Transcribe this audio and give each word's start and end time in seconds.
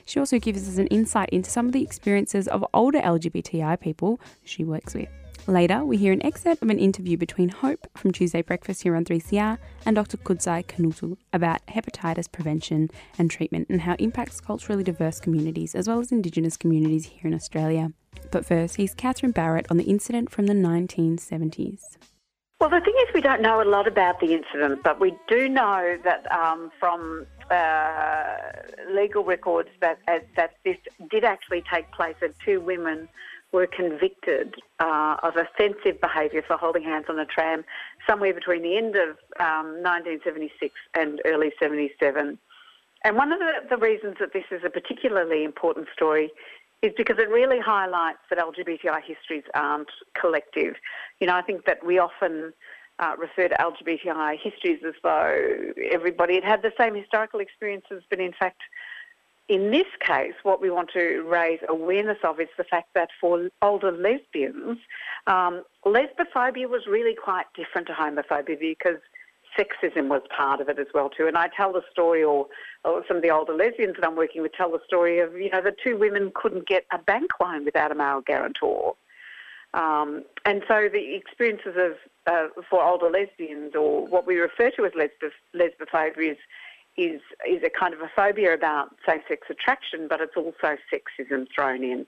She 0.06 0.20
also 0.20 0.38
gives 0.38 0.68
us 0.68 0.78
an 0.78 0.88
insight 0.88 1.30
into 1.30 1.50
some 1.50 1.66
of 1.66 1.72
the 1.72 1.82
experiences 1.82 2.50
of 2.50 2.66
older 2.74 3.00
LGBTI 3.00 3.80
people 3.80 4.20
she 4.44 4.66
works 4.66 4.94
with. 4.94 5.08
Later, 5.48 5.86
we 5.86 5.96
hear 5.96 6.12
an 6.12 6.26
excerpt 6.26 6.62
of 6.62 6.70
an 6.70 6.78
interview 6.78 7.16
between 7.16 7.48
Hope 7.48 7.88
from 7.96 8.12
Tuesday 8.12 8.42
Breakfast 8.42 8.84
here 8.84 8.98
on 8.98 9.06
3CR 9.06 9.58
and 9.86 9.96
Dr. 9.96 10.18
Kudzai 10.18 10.66
Kanhutu 10.66 11.16
about 11.32 11.66
hepatitis 11.68 12.30
prevention 12.30 12.90
and 13.18 13.32
treatment 13.32 13.70
and 13.70 13.80
how 13.80 13.94
it 13.94 14.02
impacts 14.02 14.42
culturally 14.42 14.84
diverse 14.84 15.22
communities 15.22 15.74
as 15.74 15.88
well 15.88 16.02
as 16.02 16.12
Indigenous 16.12 16.58
communities 16.58 17.06
here 17.06 17.28
in 17.28 17.34
Australia. 17.34 17.94
But 18.32 18.46
first, 18.46 18.76
here's 18.78 18.94
Catherine 18.94 19.32
Barrett 19.32 19.68
on 19.70 19.78
the 19.78 19.86
incident 19.86 20.32
from 20.32 20.48
the 20.48 20.54
1970s. 20.54 21.98
Well, 22.60 22.72
the 22.72 22.82
thing 22.82 22.96
is, 23.08 23.14
we 23.14 23.22
don't 23.22 23.42
know 23.42 23.62
a 23.62 23.70
lot 23.70 23.88
about 23.88 24.20
the 24.20 24.34
incident, 24.34 24.82
but 24.84 25.00
we 25.00 25.16
do 25.28 25.48
know 25.48 25.98
that 26.04 26.32
um, 26.32 26.72
from 26.80 27.28
uh, 27.52 28.36
legal 28.92 29.24
records 29.24 29.70
that 29.80 30.00
uh, 30.08 30.20
that 30.36 30.56
this 30.66 30.78
did 31.12 31.24
actually 31.24 31.64
take 31.72 31.92
place, 31.92 32.16
and 32.22 32.34
two 32.44 32.60
women 32.60 33.08
were 33.52 33.68
convicted 33.68 34.56
uh, 34.80 35.18
of 35.24 35.36
offensive 35.36 36.02
behaviour 36.02 36.44
for 36.46 36.58
holding 36.58 36.84
hands 36.84 37.06
on 37.10 37.20
a 37.20 37.26
tram 37.26 37.64
somewhere 38.10 38.34
between 38.34 38.64
the 38.64 38.76
end 38.76 38.96
of 38.96 39.10
um, 39.40 39.82
1976 39.84 40.74
and 40.96 41.22
early 41.26 41.52
77. 41.60 42.38
And 43.04 43.16
one 43.16 43.32
of 43.32 43.40
the, 43.40 43.54
the, 43.70 43.78
reasons 43.78 44.16
that 44.20 44.34
this 44.34 44.44
is 44.52 44.62
a 44.66 44.70
particularly 44.70 45.44
important 45.44 45.88
story 45.94 46.32
is 46.82 46.92
because 46.96 47.18
it 47.18 47.30
really 47.30 47.60
highlights 47.60 48.20
that 48.30 48.40
LGBTI 48.40 49.02
histories 49.04 49.44
aren't 49.54 49.90
collective. 50.20 50.76
You 51.20 51.28
know, 51.28 51.36
I 51.36 51.42
think 51.42 51.66
that 51.66 51.86
we 51.86 51.98
often 51.98 52.54
uh, 53.00 53.16
refer 53.18 53.48
to 53.48 53.56
LGBTI 53.56 54.40
histories 54.42 54.80
as 54.88 54.94
though 55.04 55.74
everybody 55.92 56.36
had 56.36 56.44
had 56.44 56.62
the 56.62 56.72
same 56.78 56.96
historical 56.96 57.40
experiences, 57.40 58.04
but 58.10 58.20
in 58.20 58.34
fact, 58.34 58.62
in 59.50 59.72
this 59.72 59.88
case, 60.02 60.34
what 60.44 60.62
we 60.62 60.70
want 60.70 60.90
to 60.92 61.22
raise 61.22 61.60
awareness 61.70 62.18
of 62.24 62.40
is 62.40 62.50
the 62.58 62.66
fact 62.66 62.90
that 62.96 63.10
for 63.20 63.50
older 63.62 63.92
lesbians, 63.92 64.78
um, 65.26 65.64
lesbophobia 65.86 66.68
was 66.68 66.86
really 66.86 67.16
quite 67.16 67.46
different 67.56 67.88
to 67.88 67.94
homophobia 67.94 68.60
because 68.60 68.98
sexism 69.58 70.08
was 70.08 70.22
part 70.36 70.62
of 70.62 70.70
it 70.70 70.80
as 70.80 70.88
well 70.94 71.10
too. 71.10 71.28
And 71.28 71.38
I 71.38 71.50
tell 71.56 71.74
the 71.74 71.82
story, 71.92 72.24
or, 72.24 72.48
or, 72.84 73.04
some 73.08 73.18
of 73.18 73.24
the 73.24 73.32
older 73.32 73.54
lesbians 73.54 73.96
that 73.96 74.06
I'm 74.06 74.16
working 74.16 74.42
with 74.42 74.54
tell 74.54 74.72
the 74.72 74.82
story 74.86 75.20
of 75.20 75.34
you 75.36 75.50
know 75.50 75.62
the 75.62 75.76
two 75.84 75.98
women 75.98 76.32
couldn't 76.34 76.68
get 76.68 76.86
a 76.92 76.98
bank 76.98 77.32
loan 77.42 77.66
without 77.66 77.92
a 77.92 77.96
male 77.96 78.22
guarantor. 78.22 78.96
Um, 79.74 80.24
and 80.46 80.64
so 80.68 80.90
the 80.92 81.16
experiences 81.16 81.76
of 81.78 81.94
uh, 82.26 82.48
for 82.70 82.84
older 82.84 83.10
lesbians, 83.10 83.76
or 83.76 84.06
what 84.08 84.26
we 84.26 84.38
refer 84.38 84.72
to 84.72 84.86
as 84.86 84.92
lesbophobia, 85.56 86.32
is 86.32 86.38
is 86.98 87.22
is 87.48 87.62
a 87.64 87.70
kind 87.70 87.94
of 87.94 88.02
a 88.02 88.10
phobia 88.16 88.54
about 88.54 88.96
same-sex 89.08 89.48
attraction, 89.50 90.08
but 90.08 90.20
it's 90.22 90.36
also 90.36 90.78
sexism 90.92 91.48
thrown 91.54 91.84
in. 91.84 92.06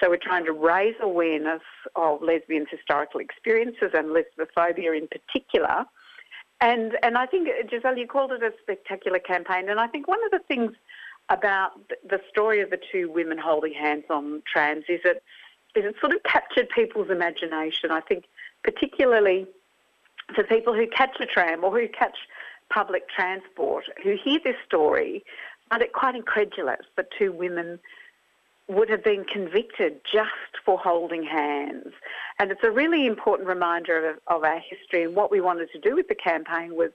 So 0.00 0.10
we're 0.10 0.16
trying 0.16 0.44
to 0.46 0.52
raise 0.52 0.96
awareness 1.00 1.62
of 1.94 2.22
lesbians' 2.22 2.68
historical 2.70 3.20
experiences 3.20 3.92
and 3.94 4.08
lesbophobia 4.08 4.98
in 4.98 5.06
particular. 5.08 5.84
And 6.62 6.96
and 7.02 7.18
I 7.18 7.26
think 7.26 7.48
Giselle, 7.68 7.98
you 7.98 8.06
called 8.06 8.30
it 8.30 8.42
a 8.42 8.52
spectacular 8.62 9.18
campaign, 9.18 9.68
and 9.68 9.80
I 9.80 9.88
think 9.88 10.06
one 10.06 10.24
of 10.24 10.30
the 10.30 10.38
things 10.46 10.72
about 11.28 11.72
the 12.08 12.20
story 12.30 12.60
of 12.60 12.70
the 12.70 12.78
two 12.90 13.10
women 13.10 13.36
holding 13.36 13.74
hands 13.74 14.04
on 14.08 14.42
trams 14.50 14.84
is 14.88 15.00
it 15.04 15.24
is 15.74 15.84
it 15.84 15.96
sort 16.00 16.14
of 16.14 16.22
captured 16.22 16.68
people's 16.68 17.10
imagination. 17.10 17.90
I 17.90 18.00
think 18.00 18.26
particularly 18.62 19.48
for 20.36 20.44
people 20.44 20.72
who 20.72 20.86
catch 20.86 21.18
a 21.18 21.26
tram 21.26 21.64
or 21.64 21.76
who 21.76 21.88
catch 21.88 22.16
public 22.70 23.08
transport 23.08 23.84
who 24.02 24.16
hear 24.22 24.38
this 24.44 24.56
story 24.64 25.24
find 25.68 25.82
it 25.82 25.92
quite 25.92 26.14
incredulous 26.14 26.86
that 26.96 27.06
two 27.18 27.32
women 27.32 27.78
would 28.68 28.88
have 28.88 29.02
been 29.02 29.24
convicted 29.24 30.00
just 30.10 30.30
for 30.64 30.78
holding 30.78 31.24
hands. 31.24 31.92
And 32.38 32.50
it's 32.50 32.62
a 32.62 32.70
really 32.70 33.06
important 33.06 33.48
reminder 33.48 34.10
of, 34.10 34.16
of, 34.28 34.44
our 34.44 34.60
history. 34.60 35.04
And 35.04 35.14
what 35.14 35.30
we 35.30 35.40
wanted 35.40 35.70
to 35.72 35.80
do 35.80 35.96
with 35.96 36.08
the 36.08 36.14
campaign 36.14 36.74
was 36.74 36.90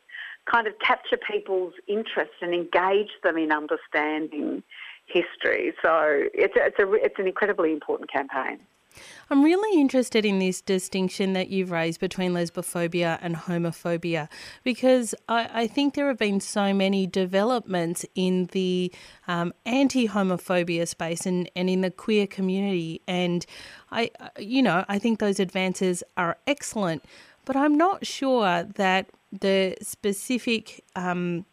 kind 0.50 0.68
of 0.68 0.74
capture 0.80 1.18
people's 1.18 1.74
interest 1.88 2.32
and 2.42 2.54
engage 2.54 3.12
them 3.24 3.38
in 3.38 3.52
understanding 3.52 4.64
history. 5.08 5.74
So 5.82 6.28
it's, 6.34 6.56
a, 6.56 6.66
it's, 6.66 6.80
a, 6.80 6.94
it's 6.94 7.16
an 7.18 7.28
incredibly 7.28 7.72
important 7.72 8.12
campaign. 8.12 8.60
I'm 9.30 9.44
really 9.44 9.80
interested 9.80 10.26
in 10.26 10.40
this 10.40 10.62
distinction 10.62 11.34
that 11.34 11.50
you've 11.50 11.72
raised 11.72 12.00
between 12.00 12.34
lesbophobia 12.34 13.20
and 13.22 13.36
homophobia 13.36 14.30
because 14.64 15.14
I, 15.28 15.50
I 15.54 15.68
think 15.68 15.94
there 15.94 16.08
have 16.08 16.18
been 16.18 16.40
so 16.40 16.74
many 16.74 17.06
developments 17.06 18.06
in 18.16 18.46
the 18.54 18.92
um, 19.28 19.54
anti 19.66 20.08
homophobia 20.08 20.88
space 20.88 21.26
and, 21.26 21.50
and 21.56 21.70
in 21.70 21.82
the 21.82 21.92
queer 21.92 22.28
community. 22.28 23.02
And 23.08 23.46
I, 23.92 24.12
you 24.40 24.64
know, 24.64 24.86
I 24.88 25.00
think 25.00 25.20
those 25.20 25.40
advances 25.40 26.04
are 26.16 26.38
excellent, 26.48 27.04
but 27.46 27.56
I'm 27.56 27.76
not 27.76 28.06
sure 28.06 28.64
that 28.64 29.10
the 29.32 29.76
specific. 29.82 30.84
Um, 30.96 31.46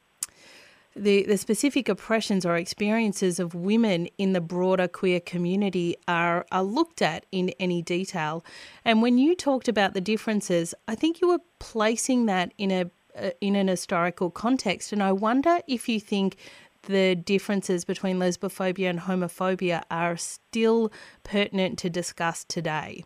the, 0.97 1.25
the 1.25 1.37
specific 1.37 1.89
oppressions 1.89 2.47
or 2.47 2.57
experiences 2.57 3.41
of 3.41 3.55
women 3.55 4.09
in 4.19 4.33
the 4.33 4.41
broader 4.41 4.87
queer 4.87 5.21
community 5.21 5.97
are, 6.07 6.47
are 6.53 6.63
looked 6.63 7.03
at 7.03 7.27
in 7.33 7.51
any 7.59 7.83
detail. 7.83 8.45
And 8.85 9.03
when 9.03 9.19
you 9.19 9.35
talked 9.35 9.69
about 9.69 9.95
the 9.95 10.01
differences, 10.01 10.75
I 10.87 10.95
think 10.95 11.21
you 11.21 11.29
were 11.29 11.41
placing 11.59 12.27
that 12.27 12.53
in 12.59 12.71
a 12.71 12.91
uh, 13.17 13.31
in 13.41 13.55
an 13.55 13.69
historical 13.69 14.29
context. 14.29 14.93
And 14.93 15.01
I 15.01 15.13
wonder 15.13 15.61
if 15.69 15.89
you 15.89 16.01
think 16.01 16.37
the 16.83 17.15
differences 17.15 17.85
between 17.85 18.19
lesbophobia 18.19 18.91
and 18.91 19.01
homophobia 19.01 19.85
are 19.89 20.17
still 20.17 20.91
pertinent 21.23 21.79
to 21.79 21.89
discuss 21.91 22.43
today. 22.43 23.05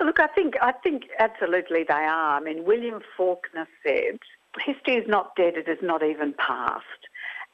Look, 0.00 0.20
I 0.20 0.28
think 0.28 0.54
I 0.62 0.72
think 0.72 1.04
absolutely 1.18 1.84
they 1.84 1.92
are. 1.92 2.38
I 2.38 2.40
mean, 2.40 2.64
William 2.64 3.00
Faulkner 3.16 3.68
said 3.82 4.20
history 4.58 4.94
is 4.94 5.08
not 5.08 5.34
dead, 5.36 5.54
it 5.56 5.68
is 5.68 5.78
not 5.82 6.02
even 6.02 6.34
past. 6.34 6.84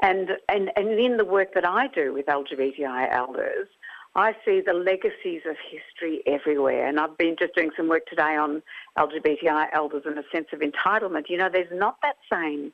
And, 0.02 0.30
and, 0.48 0.70
and 0.76 0.98
in 0.98 1.16
the 1.16 1.24
work 1.24 1.54
that 1.54 1.66
I 1.66 1.88
do 1.88 2.12
with 2.12 2.26
LGBTI 2.26 3.12
elders, 3.12 3.68
I 4.16 4.34
see 4.44 4.60
the 4.64 4.72
legacies 4.72 5.42
of 5.48 5.56
history 5.70 6.22
everywhere. 6.26 6.86
And 6.86 7.00
I've 7.00 7.16
been 7.18 7.36
just 7.38 7.54
doing 7.54 7.70
some 7.76 7.88
work 7.88 8.06
today 8.06 8.36
on 8.36 8.62
LGBTI 8.96 9.68
elders 9.72 10.02
and 10.06 10.18
a 10.18 10.22
sense 10.32 10.48
of 10.52 10.60
entitlement. 10.60 11.28
You 11.28 11.38
know, 11.38 11.48
there's 11.52 11.72
not 11.72 11.96
that 12.02 12.16
same 12.30 12.72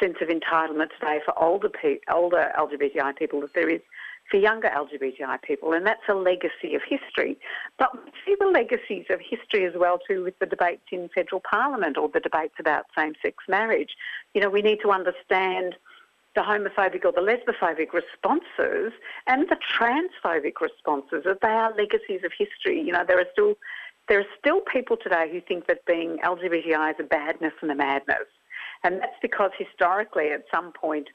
sense 0.00 0.16
of 0.20 0.28
entitlement 0.28 0.90
today 1.00 1.20
for 1.24 1.36
older, 1.42 1.68
pe- 1.68 1.98
older 2.12 2.52
LGBTI 2.56 3.16
people 3.16 3.40
that 3.40 3.54
there 3.54 3.68
is 3.68 3.80
for 4.30 4.36
younger 4.38 4.68
LGBTI 4.68 5.42
people, 5.42 5.72
and 5.72 5.86
that's 5.86 6.08
a 6.08 6.14
legacy 6.14 6.74
of 6.74 6.82
history. 6.88 7.38
But 7.78 7.94
we 7.94 8.10
see 8.24 8.36
the 8.38 8.46
legacies 8.46 9.06
of 9.10 9.20
history 9.20 9.66
as 9.66 9.74
well 9.76 9.98
too 9.98 10.24
with 10.24 10.38
the 10.38 10.46
debates 10.46 10.86
in 10.90 11.10
federal 11.14 11.40
parliament 11.40 11.98
or 11.98 12.08
the 12.08 12.20
debates 12.20 12.54
about 12.58 12.86
same-sex 12.96 13.36
marriage. 13.48 13.90
You 14.34 14.40
know, 14.40 14.50
we 14.50 14.62
need 14.62 14.78
to 14.82 14.90
understand 14.90 15.76
the 16.34 16.40
homophobic 16.40 17.04
or 17.04 17.12
the 17.12 17.20
lesbophobic 17.20 17.92
responses 17.92 18.92
and 19.26 19.48
the 19.50 19.56
transphobic 19.78 20.60
responses, 20.60 21.24
that 21.24 21.40
they 21.42 21.48
are 21.48 21.74
legacies 21.74 22.22
of 22.24 22.32
history. 22.36 22.80
You 22.80 22.92
know, 22.92 23.04
there 23.06 23.18
are 23.18 23.26
still 23.32 23.54
there 24.08 24.18
are 24.18 24.26
still 24.38 24.60
people 24.60 24.96
today 24.96 25.28
who 25.30 25.40
think 25.40 25.66
that 25.68 25.84
being 25.86 26.18
LGBTI 26.24 26.90
is 26.90 26.96
a 26.98 27.04
badness 27.04 27.52
and 27.60 27.70
a 27.70 27.74
madness. 27.74 28.26
And 28.84 29.00
that's 29.00 29.16
because 29.22 29.52
historically, 29.56 30.30
at 30.30 30.44
some 30.52 30.72
point, 30.72 31.08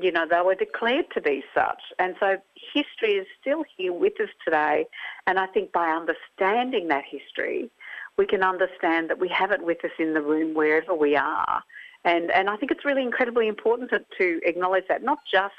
you 0.00 0.12
know, 0.12 0.26
they 0.28 0.40
were 0.40 0.54
declared 0.54 1.06
to 1.14 1.20
be 1.20 1.42
such. 1.54 1.80
And 1.98 2.14
so 2.20 2.36
history 2.72 3.14
is 3.14 3.26
still 3.40 3.64
here 3.76 3.92
with 3.92 4.20
us 4.20 4.28
today. 4.44 4.86
And 5.26 5.38
I 5.38 5.46
think 5.46 5.72
by 5.72 5.88
understanding 5.88 6.88
that 6.88 7.04
history, 7.08 7.70
we 8.16 8.26
can 8.26 8.42
understand 8.42 9.10
that 9.10 9.18
we 9.18 9.28
have 9.28 9.50
it 9.50 9.64
with 9.64 9.84
us 9.84 9.90
in 9.98 10.14
the 10.14 10.22
room 10.22 10.54
wherever 10.54 10.94
we 10.94 11.16
are. 11.16 11.62
And, 12.04 12.30
and 12.30 12.48
I 12.48 12.56
think 12.56 12.70
it's 12.70 12.84
really 12.84 13.02
incredibly 13.02 13.48
important 13.48 13.90
to, 13.90 14.04
to 14.18 14.40
acknowledge 14.44 14.84
that, 14.88 15.02
not 15.02 15.18
just 15.30 15.54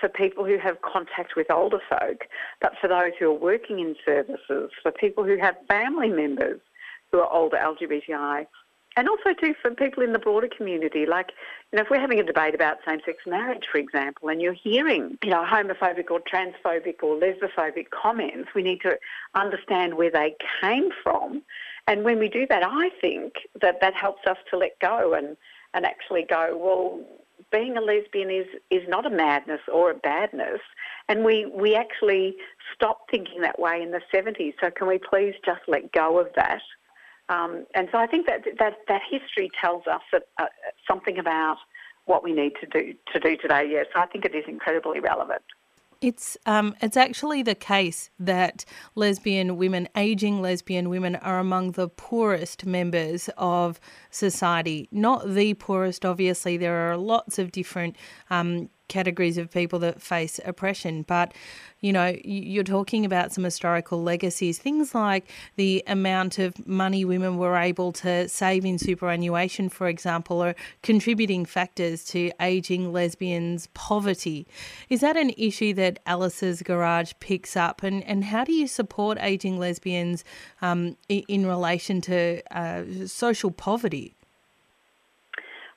for 0.00 0.08
people 0.08 0.44
who 0.44 0.58
have 0.58 0.80
contact 0.82 1.36
with 1.36 1.50
older 1.50 1.80
folk, 1.88 2.24
but 2.60 2.72
for 2.80 2.88
those 2.88 3.12
who 3.18 3.30
are 3.30 3.38
working 3.38 3.78
in 3.78 3.94
services, 4.04 4.70
for 4.82 4.90
people 4.90 5.24
who 5.24 5.38
have 5.38 5.54
family 5.68 6.08
members 6.08 6.60
who 7.12 7.20
are 7.20 7.32
older 7.32 7.56
LGBTI, 7.56 8.46
and 8.96 9.08
also 9.08 9.32
too 9.38 9.54
for 9.60 9.70
people 9.72 10.02
in 10.02 10.12
the 10.12 10.18
broader 10.18 10.48
community. 10.48 11.06
Like, 11.06 11.32
you 11.72 11.76
know, 11.76 11.82
if 11.82 11.90
we're 11.90 12.00
having 12.00 12.20
a 12.20 12.24
debate 12.24 12.54
about 12.54 12.78
same-sex 12.86 13.18
marriage, 13.26 13.64
for 13.70 13.78
example, 13.78 14.28
and 14.28 14.40
you're 14.40 14.52
hearing, 14.52 15.18
you 15.22 15.30
know, 15.30 15.44
homophobic 15.44 16.10
or 16.10 16.20
transphobic 16.20 17.02
or 17.02 17.18
lesbophobic 17.18 17.90
comments, 17.90 18.50
we 18.54 18.62
need 18.62 18.80
to 18.82 18.96
understand 19.34 19.94
where 19.94 20.10
they 20.10 20.36
came 20.60 20.90
from. 21.02 21.42
And 21.86 22.04
when 22.04 22.18
we 22.18 22.28
do 22.28 22.46
that, 22.48 22.62
I 22.64 22.90
think 23.00 23.34
that 23.60 23.80
that 23.80 23.94
helps 23.94 24.26
us 24.26 24.38
to 24.50 24.56
let 24.56 24.78
go 24.80 25.14
and, 25.14 25.36
and 25.74 25.84
actually 25.84 26.24
go, 26.28 26.56
well, 26.56 27.00
being 27.50 27.76
a 27.76 27.80
lesbian 27.80 28.30
is, 28.30 28.46
is 28.70 28.88
not 28.88 29.06
a 29.06 29.10
madness 29.10 29.60
or 29.72 29.90
a 29.90 29.94
badness. 29.94 30.60
And 31.08 31.24
we, 31.24 31.46
we 31.46 31.74
actually 31.74 32.36
stopped 32.74 33.10
thinking 33.10 33.42
that 33.42 33.58
way 33.58 33.82
in 33.82 33.90
the 33.90 34.00
70s. 34.12 34.54
So 34.60 34.70
can 34.70 34.88
we 34.88 34.98
please 34.98 35.34
just 35.44 35.60
let 35.68 35.92
go 35.92 36.18
of 36.18 36.28
that? 36.36 36.62
Um, 37.28 37.66
and 37.74 37.88
so 37.90 37.98
I 37.98 38.06
think 38.06 38.26
that, 38.26 38.44
that 38.58 38.74
that 38.88 39.00
history 39.10 39.50
tells 39.60 39.86
us 39.86 40.02
that, 40.12 40.24
uh, 40.38 40.46
something 40.86 41.18
about 41.18 41.56
what 42.04 42.22
we 42.22 42.32
need 42.32 42.52
to 42.60 42.66
do 42.66 42.94
to 43.12 43.20
do 43.20 43.36
today. 43.36 43.66
Yes, 43.70 43.86
I 43.96 44.06
think 44.06 44.24
it 44.24 44.34
is 44.34 44.44
incredibly 44.46 45.00
relevant. 45.00 45.42
It's 46.00 46.36
um, 46.44 46.74
it's 46.82 46.98
actually 46.98 47.42
the 47.42 47.54
case 47.54 48.10
that 48.18 48.66
lesbian 48.94 49.56
women, 49.56 49.88
aging 49.96 50.42
lesbian 50.42 50.90
women, 50.90 51.16
are 51.16 51.38
among 51.38 51.72
the 51.72 51.88
poorest 51.88 52.66
members 52.66 53.30
of 53.38 53.80
society. 54.10 54.86
Not 54.92 55.26
the 55.26 55.54
poorest, 55.54 56.04
obviously. 56.04 56.58
There 56.58 56.90
are 56.90 56.98
lots 56.98 57.38
of 57.38 57.52
different 57.52 57.96
um, 58.28 58.68
categories 58.98 59.38
of 59.38 59.50
people 59.50 59.78
that 59.80 59.96
face 60.00 60.40
oppression. 60.44 60.94
But, 61.02 61.28
you 61.80 61.92
know, 61.92 62.08
you're 62.24 62.70
talking 62.78 63.04
about 63.04 63.32
some 63.32 63.44
historical 63.44 63.98
legacies, 64.12 64.58
things 64.58 64.94
like 64.94 65.24
the 65.56 65.82
amount 65.86 66.38
of 66.38 66.50
money 66.66 67.04
women 67.04 67.36
were 67.36 67.56
able 67.56 67.90
to 68.04 68.28
save 68.28 68.64
in 68.64 68.78
superannuation, 68.78 69.68
for 69.68 69.86
example, 69.88 70.36
are 70.42 70.54
contributing 70.82 71.44
factors 71.44 72.04
to 72.12 72.30
ageing 72.40 72.92
lesbians' 72.92 73.68
poverty. 73.74 74.46
Is 74.88 75.00
that 75.00 75.16
an 75.16 75.30
issue 75.36 75.72
that 75.74 75.98
Alice's 76.06 76.62
Garage 76.62 77.12
picks 77.18 77.56
up? 77.56 77.82
And, 77.82 78.04
and 78.04 78.24
how 78.32 78.44
do 78.44 78.52
you 78.52 78.66
support 78.68 79.18
ageing 79.20 79.58
lesbians 79.58 80.24
um, 80.62 80.96
in 81.08 81.46
relation 81.46 82.00
to 82.02 82.42
uh, 82.56 83.06
social 83.06 83.50
poverty? 83.50 84.14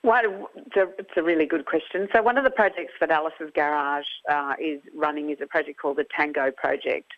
Well, 0.04 0.48
it's 0.54 1.16
a, 1.16 1.22
really 1.22 1.46
good 1.46 1.66
question. 1.66 2.08
So 2.14 2.22
one 2.22 2.38
of 2.38 2.44
the 2.44 2.50
projects 2.50 2.92
that 3.00 3.10
Alice's 3.10 3.50
Garage 3.54 4.06
uh, 4.30 4.54
is 4.60 4.80
running 4.94 5.30
is 5.30 5.38
a 5.40 5.46
project 5.46 5.80
called 5.80 5.96
the 5.96 6.06
Tango 6.16 6.52
Project. 6.52 7.12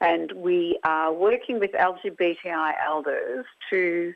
And 0.00 0.32
we 0.32 0.78
are 0.82 1.12
working 1.12 1.60
with 1.60 1.72
LGBTI 1.72 2.72
elders 2.84 3.44
to 3.70 4.14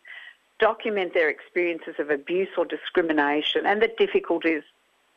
document 0.58 1.12
their 1.12 1.28
experiences 1.28 1.94
of 1.98 2.10
abuse 2.10 2.48
or 2.56 2.64
discrimination 2.64 3.66
and 3.66 3.82
the 3.82 3.90
difficulties 3.98 4.62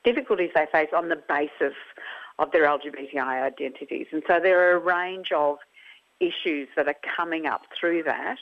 difficulties 0.04 0.50
they 0.56 0.66
face 0.72 0.90
on 0.96 1.10
the 1.10 1.22
basis 1.28 1.76
of 2.38 2.52
their 2.52 2.64
LGBTI 2.64 3.44
identities. 3.44 4.08
And 4.12 4.24
so 4.28 4.40
there 4.40 4.70
are 4.70 4.78
a 4.78 4.80
range 4.80 5.32
of 5.34 5.58
issues 6.20 6.70
that 6.76 6.88
are 6.88 6.96
coming 7.16 7.46
up 7.46 7.64
through 7.78 8.04
that. 8.04 8.38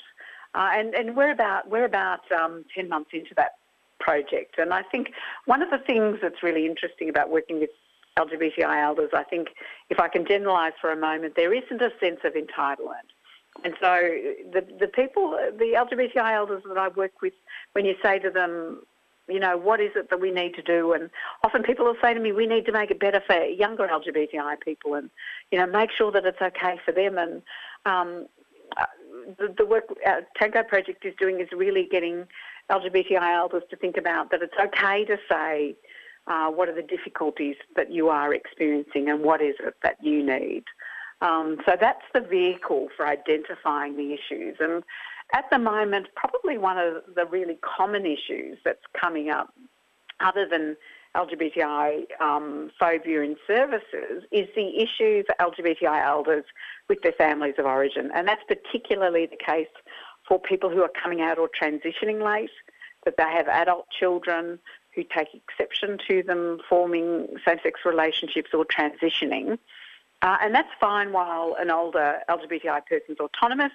Uh, 0.54 0.69
and, 0.74 0.94
and 0.95 1.15
we're 1.15 1.31
about 1.31 1.69
we're 1.69 1.86
about 1.86 2.31
um, 2.31 2.65
ten 2.74 2.89
months 2.89 3.12
into 3.13 3.33
that 3.36 3.56
project. 4.00 4.56
And 4.58 4.74
I 4.74 4.84
think 4.84 5.12
one 5.46 5.62
of 5.62 5.70
the 5.70 5.80
things 5.80 6.20
that's 6.22 6.44
really 6.44 6.66
interesting 6.66 7.10
about 7.10 7.30
working 7.30 7.60
with 7.60 7.70
LGBTI 8.18 8.84
elders, 8.84 9.12
I 9.14 9.24
think, 9.24 9.50
if 9.90 10.00
I 10.00 10.08
can 10.08 10.26
generalise 10.26 10.74
for 10.82 10.92
a 10.92 10.98
moment, 10.98 11.36
there 11.36 11.54
isn't 11.54 11.82
a 11.82 11.92
sense 12.00 12.20
of 12.24 12.34
entitlement. 12.34 13.10
And 13.64 13.74
so 13.82 14.00
the, 14.54 14.66
the 14.80 14.88
people, 14.88 15.32
the 15.32 15.74
LGBTI 15.76 16.36
elders 16.36 16.64
that 16.68 16.78
I 16.78 16.90
work 16.90 17.22
with, 17.22 17.34
when 17.74 17.86
you 17.86 17.96
say 18.02 18.20
to 18.20 18.30
them, 18.30 18.82
you 19.28 19.40
know, 19.40 19.58
what 19.58 19.82
is 19.82 19.92
it 19.96 20.10
that 20.10 20.22
we 20.22 20.32
need 20.32 20.54
to 20.56 20.62
do? 20.62 20.94
And 20.94 21.10
often 21.44 21.64
people 21.64 21.86
will 21.86 21.98
say 22.02 22.14
to 22.14 22.20
me, 22.20 22.32
we 22.32 22.48
need 22.48 22.66
to 22.66 22.72
make 22.72 22.92
it 22.92 23.00
better 23.00 23.22
for 23.26 23.36
younger 23.44 23.88
LGBTI 23.88 24.62
people 24.62 24.94
and, 24.94 25.10
you 25.52 25.58
know, 25.58 25.66
make 25.66 25.90
sure 25.92 26.12
that 26.12 26.26
it's 26.26 26.42
okay 26.42 26.80
for 26.86 26.92
them. 26.92 27.18
And 27.18 27.42
um, 27.86 28.28
the, 29.38 29.54
the 29.58 29.66
work 29.66 29.86
uh, 30.06 30.22
Tango 30.40 30.64
Project 30.64 31.06
is 31.06 31.14
doing 31.20 31.42
is 31.42 31.50
really 31.52 31.88
getting 31.92 32.26
LGBTI 32.72 33.36
elders 33.36 33.64
to 33.69 33.75
think 33.75 33.98
about 33.98 34.31
that 34.31 34.42
it's 34.42 34.54
okay 34.60 35.06
to 35.06 35.18
say 35.30 35.75
uh, 36.28 36.50
what 36.50 36.68
are 36.68 36.75
the 36.75 36.81
difficulties 36.81 37.56
that 37.75 37.92
you 37.92 38.10
are 38.10 38.34
experiencing 38.34 39.10
and 39.10 39.24
what 39.24 39.42
is 39.42 39.56
it 39.60 39.75
that 39.84 39.96
you 40.02 40.24
need. 40.24 40.64
Um, 41.22 41.58
so 41.66 41.75
that's 41.80 42.04
the 42.14 42.22
vehicle 42.22 42.90
for 42.96 43.08
identifying 43.08 43.96
the 43.96 44.14
issues. 44.14 44.58
And 44.60 44.84
at 45.34 45.46
the 45.52 45.58
moment, 45.58 46.08
probably 46.16 46.58
one 46.58 46.78
of 46.78 47.04
the 47.16 47.25
really 47.25 47.58
common 47.62 48.06
issues 48.06 48.58
that's 48.64 48.84
coming 49.00 49.30
up, 49.30 49.54
other 50.19 50.48
than 50.50 50.75
LGBTI 51.16 52.22
um, 52.22 52.69
phobia 52.80 53.22
in 53.22 53.36
services, 53.48 54.24
is 54.31 54.48
the 54.56 54.78
issue 54.78 55.24
for 55.25 55.36
LGBTI 55.40 56.06
elders 56.06 56.46
with 56.88 57.02
their 57.02 57.14
families 57.14 57.56
of 57.58 57.66
origin. 57.66 58.12
And 58.14 58.28
that's 58.28 58.44
particularly 58.48 59.25
the 59.25 59.38
case 59.38 59.68
for 60.28 60.40
people 60.40 60.70
who 60.70 60.82
are 60.82 60.92
coming 61.02 61.22
out 61.22 61.38
or 61.38 61.50
transitioning 61.50 62.24
late, 62.24 62.52
that 63.06 63.16
they 63.18 63.24
have 63.24 63.48
adult 63.48 63.88
children 63.90 64.60
who 64.94 65.04
take 65.04 65.30
exception 65.34 65.98
to 66.08 66.24
them 66.24 66.60
forming 66.68 67.28
same 67.46 67.58
sex 67.64 67.82
relationships 67.86 68.50
or 68.54 68.66
transitioning. 68.66 69.58
Uh, 70.22 70.38
and 70.42 70.54
that's 70.54 70.72
fine 70.80 71.14
while 71.14 71.56
an 71.60 71.70
older 71.70 72.20
LGBTI 72.30 72.86
person 72.88 73.10
is 73.10 73.18
autonomous 73.20 73.72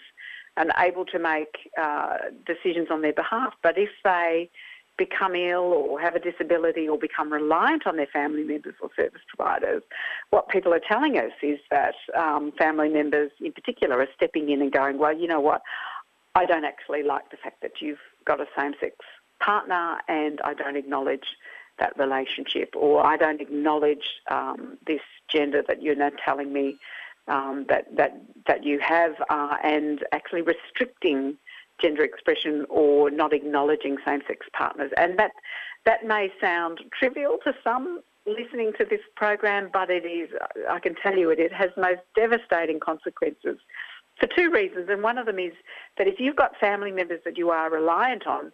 and 0.57 0.73
able 0.79 1.05
to 1.07 1.19
make 1.19 1.71
uh, 1.81 2.17
decisions 2.45 2.89
on 2.91 3.01
their 3.01 3.13
behalf. 3.13 3.55
But 3.63 3.79
if 3.79 3.91
they 4.05 4.51
become 4.99 5.35
ill 5.35 5.73
or 5.73 6.01
have 6.01 6.15
a 6.15 6.21
disability 6.21 6.87
or 6.89 6.99
become 6.99 7.33
reliant 7.33 7.87
on 7.87 7.97
their 7.97 8.07
family 8.07 8.43
members 8.43 8.75
or 8.83 8.91
service 8.95 9.23
providers, 9.35 9.83
what 10.31 10.49
people 10.49 10.75
are 10.75 10.81
telling 10.87 11.17
us 11.17 11.33
is 11.43 11.59
that 11.71 11.95
um, 12.17 12.53
family 12.59 12.89
members 12.89 13.31
in 13.41 13.53
particular 13.53 14.01
are 14.01 14.09
stepping 14.15 14.51
in 14.51 14.61
and 14.61 14.73
going, 14.73 14.99
well, 14.99 15.17
you 15.17 15.27
know 15.27 15.41
what, 15.41 15.63
I 16.35 16.47
don't 16.47 16.65
actually 16.65 17.03
like 17.03 17.31
the 17.31 17.37
fact 17.37 17.61
that 17.63 17.81
you've 17.81 17.99
got 18.25 18.41
a 18.41 18.47
same 18.57 18.73
sex 18.81 18.97
partner 19.41 19.99
and 20.09 20.41
I 20.43 20.55
don't 20.55 20.77
acknowledge 20.77 21.27
that 21.79 21.99
relationship 21.99 22.75
or 22.77 23.05
I 23.05 23.17
don't 23.17 23.41
acknowledge 23.41 24.21
um, 24.31 24.79
this 24.87 25.01
gender 25.29 25.63
that 25.69 25.83
you're 25.83 25.95
now 25.95 26.11
telling 26.25 26.53
me 26.53 26.79
um, 27.29 27.67
that, 27.69 27.97
that, 27.97 28.21
that 28.47 28.65
you 28.65 28.79
have 28.81 29.13
uh, 29.29 29.57
and 29.63 30.05
actually 30.13 30.43
restricting 30.43 31.37
gender 31.81 32.05
expression 32.05 32.67
or 32.69 33.11
not 33.11 33.33
acknowledging 33.33 33.97
same-sex 34.07 34.47
partners. 34.53 34.93
And 34.97 35.19
that, 35.19 35.33
that 35.85 36.05
may 36.05 36.33
sound 36.41 36.81
trivial 36.99 37.39
to 37.45 37.55
some 37.65 38.01
listening 38.27 38.73
to 38.79 38.85
this 38.85 39.01
program, 39.17 39.69
but 39.73 39.91
it 39.91 40.05
is, 40.05 40.31
I 40.71 40.79
can 40.79 40.95
tell 40.95 41.17
you 41.17 41.31
it, 41.31 41.41
it 41.41 41.53
has 41.53 41.71
most 41.77 42.01
devastating 42.15 42.79
consequences 42.79 43.59
for 44.23 44.29
two 44.37 44.51
reasons. 44.51 44.89
And 44.89 45.03
one 45.03 45.19
of 45.19 45.27
them 45.27 45.39
is 45.39 45.53
that 45.99 46.07
if 46.07 46.21
you've 46.21 46.37
got 46.37 46.57
family 46.59 46.93
members 46.93 47.21
that 47.25 47.37
you 47.37 47.51
are 47.51 47.69
reliant 47.69 48.27
on, 48.27 48.53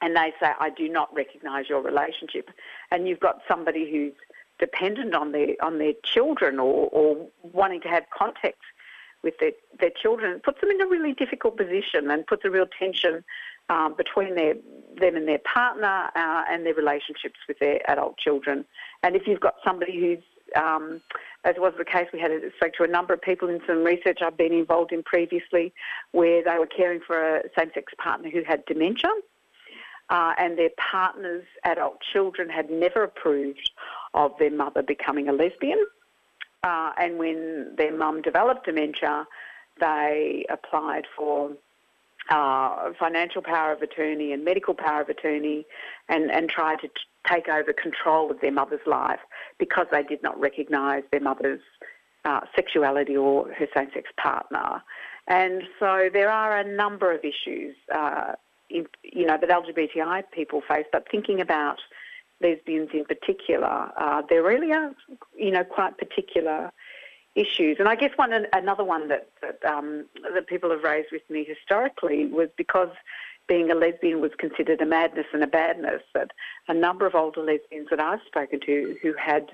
and 0.00 0.16
they 0.16 0.32
say, 0.40 0.52
I 0.58 0.70
do 0.70 0.88
not 0.88 1.12
recognise 1.14 1.68
your 1.68 1.80
relationship, 1.80 2.50
and 2.90 3.08
you've 3.08 3.20
got 3.20 3.40
somebody 3.48 3.90
who's 3.90 4.14
dependent 4.58 5.14
on 5.14 5.32
their 5.32 5.56
on 5.60 5.78
their 5.78 5.94
children 6.04 6.60
or, 6.60 6.88
or 6.92 7.26
wanting 7.42 7.80
to 7.80 7.88
have 7.88 8.04
contact 8.16 8.60
with 9.22 9.34
their, 9.38 9.52
their 9.78 9.90
children, 9.90 10.36
it 10.36 10.42
puts 10.42 10.60
them 10.60 10.70
in 10.70 10.80
a 10.80 10.86
really 10.86 11.12
difficult 11.12 11.56
position 11.56 12.10
and 12.10 12.26
puts 12.26 12.44
a 12.44 12.50
real 12.50 12.66
tension 12.78 13.24
um, 13.70 13.94
between 13.96 14.34
their 14.34 14.54
them 15.00 15.16
and 15.16 15.26
their 15.28 15.38
partner 15.38 16.10
uh, 16.14 16.44
and 16.50 16.66
their 16.66 16.74
relationships 16.74 17.38
with 17.48 17.58
their 17.60 17.78
adult 17.90 18.18
children. 18.18 18.64
And 19.02 19.16
if 19.16 19.26
you've 19.26 19.40
got 19.40 19.54
somebody 19.64 20.00
who's 20.00 20.24
um, 20.56 21.00
as 21.44 21.56
was 21.58 21.74
the 21.76 21.84
case, 21.84 22.06
we 22.12 22.20
had 22.20 22.30
a, 22.30 22.50
spoke 22.56 22.74
to 22.74 22.84
a 22.84 22.88
number 22.88 23.12
of 23.14 23.20
people 23.20 23.48
in 23.48 23.60
some 23.66 23.82
research 23.82 24.18
I've 24.22 24.36
been 24.36 24.52
involved 24.52 24.92
in 24.92 25.02
previously, 25.02 25.72
where 26.12 26.42
they 26.44 26.58
were 26.58 26.66
caring 26.66 27.00
for 27.06 27.38
a 27.38 27.42
same-sex 27.58 27.92
partner 27.98 28.30
who 28.30 28.42
had 28.44 28.64
dementia, 28.66 29.10
uh, 30.10 30.34
and 30.38 30.58
their 30.58 30.70
partner's 30.76 31.44
adult 31.64 31.98
children 32.12 32.48
had 32.48 32.70
never 32.70 33.02
approved 33.02 33.70
of 34.14 34.32
their 34.38 34.50
mother 34.50 34.82
becoming 34.82 35.28
a 35.28 35.32
lesbian. 35.32 35.84
Uh, 36.62 36.92
and 36.98 37.18
when 37.18 37.74
their 37.76 37.96
mum 37.96 38.22
developed 38.22 38.66
dementia, 38.66 39.26
they 39.80 40.44
applied 40.48 41.06
for 41.16 41.50
uh, 42.30 42.92
financial 42.98 43.42
power 43.42 43.72
of 43.72 43.82
attorney 43.82 44.32
and 44.32 44.44
medical 44.44 44.74
power 44.74 45.00
of 45.00 45.08
attorney 45.08 45.66
and, 46.08 46.30
and 46.30 46.48
tried 46.48 46.78
to 46.80 46.88
take 47.30 47.48
over 47.48 47.72
control 47.72 48.30
of 48.30 48.40
their 48.40 48.52
mother's 48.52 48.86
life 48.86 49.20
because 49.58 49.86
they 49.92 50.02
did 50.02 50.22
not 50.22 50.38
recognise 50.38 51.02
their 51.10 51.20
mother's 51.20 51.60
uh, 52.24 52.40
sexuality 52.54 53.16
or 53.16 53.52
her 53.52 53.66
same 53.74 53.88
sex 53.94 54.10
partner. 54.16 54.82
And 55.28 55.62
so 55.78 56.08
there 56.12 56.30
are 56.30 56.58
a 56.58 56.64
number 56.64 57.12
of 57.12 57.20
issues, 57.24 57.76
uh, 57.94 58.32
in, 58.70 58.86
you 59.02 59.26
know, 59.26 59.38
that 59.40 59.48
LGBTI 59.48 60.24
people 60.32 60.62
face, 60.66 60.86
but 60.90 61.06
thinking 61.10 61.40
about 61.40 61.78
lesbians 62.40 62.90
in 62.92 63.04
particular, 63.04 63.90
uh, 63.96 64.22
there 64.28 64.42
really 64.42 64.72
are, 64.72 64.92
you 65.38 65.50
know, 65.50 65.62
quite 65.62 65.96
particular 65.98 66.72
issues. 67.34 67.76
And 67.78 67.88
I 67.88 67.94
guess 67.94 68.10
one 68.16 68.32
another 68.52 68.84
one 68.84 69.08
that 69.08 69.28
that, 69.40 69.64
um, 69.64 70.06
that 70.34 70.46
people 70.48 70.70
have 70.70 70.82
raised 70.82 71.08
with 71.12 71.22
me 71.30 71.44
historically 71.44 72.26
was 72.26 72.48
because 72.56 72.90
being 73.52 73.70
a 73.70 73.74
lesbian 73.74 74.22
was 74.22 74.30
considered 74.38 74.80
a 74.80 74.86
madness 74.86 75.26
and 75.34 75.42
a 75.42 75.46
badness. 75.46 76.00
That 76.14 76.30
a 76.68 76.72
number 76.74 77.06
of 77.06 77.14
older 77.14 77.42
lesbians 77.42 77.88
that 77.90 78.00
I've 78.00 78.22
spoken 78.26 78.60
to 78.60 78.96
who 79.02 79.12
had 79.12 79.50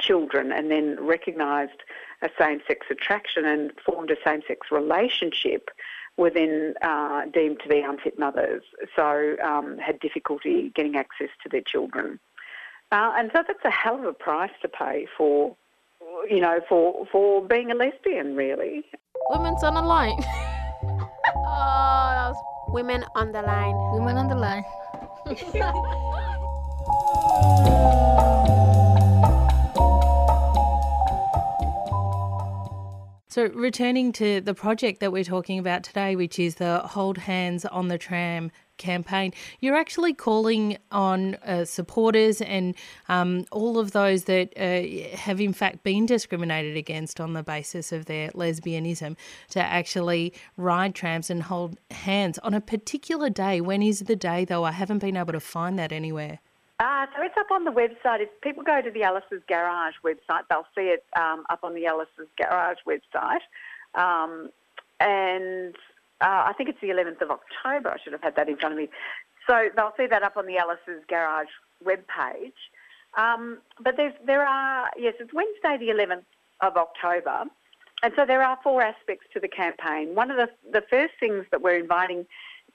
children 0.00 0.50
and 0.50 0.70
then 0.70 0.96
recognised 0.98 1.80
a 2.22 2.30
same-sex 2.40 2.86
attraction 2.90 3.44
and 3.44 3.72
formed 3.84 4.10
a 4.10 4.16
same-sex 4.24 4.68
relationship 4.70 5.68
were 6.16 6.30
then 6.30 6.72
uh, 6.80 7.26
deemed 7.26 7.60
to 7.64 7.68
be 7.68 7.80
unfit 7.80 8.18
mothers, 8.18 8.62
so 8.96 9.36
um, 9.44 9.76
had 9.76 10.00
difficulty 10.00 10.72
getting 10.74 10.96
access 10.96 11.28
to 11.42 11.50
their 11.50 11.60
children. 11.60 12.18
Uh, 12.92 13.12
and 13.14 13.30
so 13.34 13.42
that's 13.46 13.64
a 13.66 13.70
hell 13.70 13.98
of 13.98 14.04
a 14.04 14.14
price 14.14 14.56
to 14.62 14.68
pay 14.68 15.06
for 15.18 15.54
you 16.30 16.40
know, 16.40 16.60
for 16.66 17.06
for 17.12 17.46
being 17.46 17.70
a 17.70 17.74
lesbian, 17.74 18.34
really. 18.34 18.84
Women's 19.30 19.62
on 19.62 19.74
the 19.74 19.82
line. 19.82 20.18
oh, 21.36 22.32
was... 22.32 22.57
Women 22.70 23.04
on 23.14 23.32
the 23.32 23.42
line. 23.42 23.74
Women 23.92 24.16
on 24.16 24.28
the 24.28 24.36
line. 24.36 24.64
So, 33.30 33.44
returning 33.54 34.10
to 34.14 34.40
the 34.40 34.54
project 34.54 34.98
that 34.98 35.12
we're 35.12 35.22
talking 35.22 35.60
about 35.60 35.84
today, 35.84 36.16
which 36.16 36.40
is 36.40 36.56
the 36.56 36.78
Hold 36.80 37.18
Hands 37.18 37.64
on 37.66 37.86
the 37.86 37.96
Tram 37.96 38.50
campaign, 38.78 39.32
you're 39.60 39.76
actually 39.76 40.14
calling 40.14 40.78
on 40.90 41.34
uh, 41.36 41.64
supporters 41.64 42.40
and 42.40 42.74
um, 43.08 43.44
all 43.52 43.78
of 43.78 43.92
those 43.92 44.24
that 44.24 44.52
uh, 44.56 45.16
have, 45.16 45.40
in 45.40 45.52
fact, 45.52 45.82
been 45.82 46.06
discriminated 46.06 46.76
against 46.76 47.20
on 47.20 47.34
the 47.34 47.42
basis 47.42 47.92
of 47.92 48.06
their 48.06 48.30
lesbianism 48.30 49.16
to 49.50 49.60
actually 49.60 50.32
ride 50.56 50.94
trams 50.94 51.30
and 51.30 51.44
hold 51.44 51.78
hands 51.90 52.38
on 52.38 52.54
a 52.54 52.60
particular 52.60 53.28
day. 53.28 53.60
When 53.60 53.82
is 53.82 54.00
the 54.00 54.16
day, 54.16 54.44
though? 54.44 54.64
I 54.64 54.72
haven't 54.72 54.98
been 54.98 55.16
able 55.16 55.32
to 55.32 55.40
find 55.40 55.78
that 55.78 55.92
anywhere. 55.92 56.40
Uh, 56.80 57.06
so 57.16 57.22
it's 57.22 57.36
up 57.36 57.50
on 57.50 57.64
the 57.64 57.72
website. 57.72 58.20
If 58.20 58.28
people 58.40 58.62
go 58.62 58.80
to 58.80 58.90
the 58.90 59.02
Alice's 59.02 59.42
Garage 59.48 59.94
website, 60.04 60.42
they'll 60.48 60.66
see 60.76 60.92
it 60.92 61.04
um, 61.16 61.44
up 61.50 61.64
on 61.64 61.74
the 61.74 61.86
Alice's 61.86 62.28
Garage 62.40 62.78
website. 62.86 63.40
Um, 63.94 64.50
and 65.00 65.74
uh, 66.20 66.44
I 66.46 66.52
think 66.56 66.68
it's 66.68 66.80
the 66.80 66.88
11th 66.88 67.22
of 67.22 67.30
October. 67.30 67.90
I 67.90 67.96
should 68.02 68.12
have 68.12 68.22
had 68.22 68.36
that 68.36 68.48
in 68.48 68.56
front 68.56 68.72
of 68.72 68.78
me. 68.78 68.88
So 69.46 69.68
they'll 69.74 69.94
see 69.96 70.06
that 70.06 70.22
up 70.22 70.36
on 70.36 70.46
the 70.46 70.58
Alice's 70.58 71.02
Garage 71.08 71.48
webpage. 71.84 72.52
Um, 73.16 73.58
but 73.82 73.96
there 74.26 74.46
are, 74.46 74.90
yes, 74.96 75.14
it's 75.20 75.32
Wednesday 75.32 75.76
the 75.78 75.92
11th 75.92 76.24
of 76.60 76.76
October. 76.76 77.44
And 78.02 78.12
so 78.14 78.24
there 78.26 78.42
are 78.42 78.58
four 78.62 78.82
aspects 78.82 79.26
to 79.32 79.40
the 79.40 79.48
campaign. 79.48 80.14
One 80.14 80.30
of 80.30 80.36
the, 80.36 80.48
the 80.70 80.84
first 80.88 81.14
things 81.18 81.46
that 81.50 81.62
we're 81.62 81.78
inviting 81.78 82.26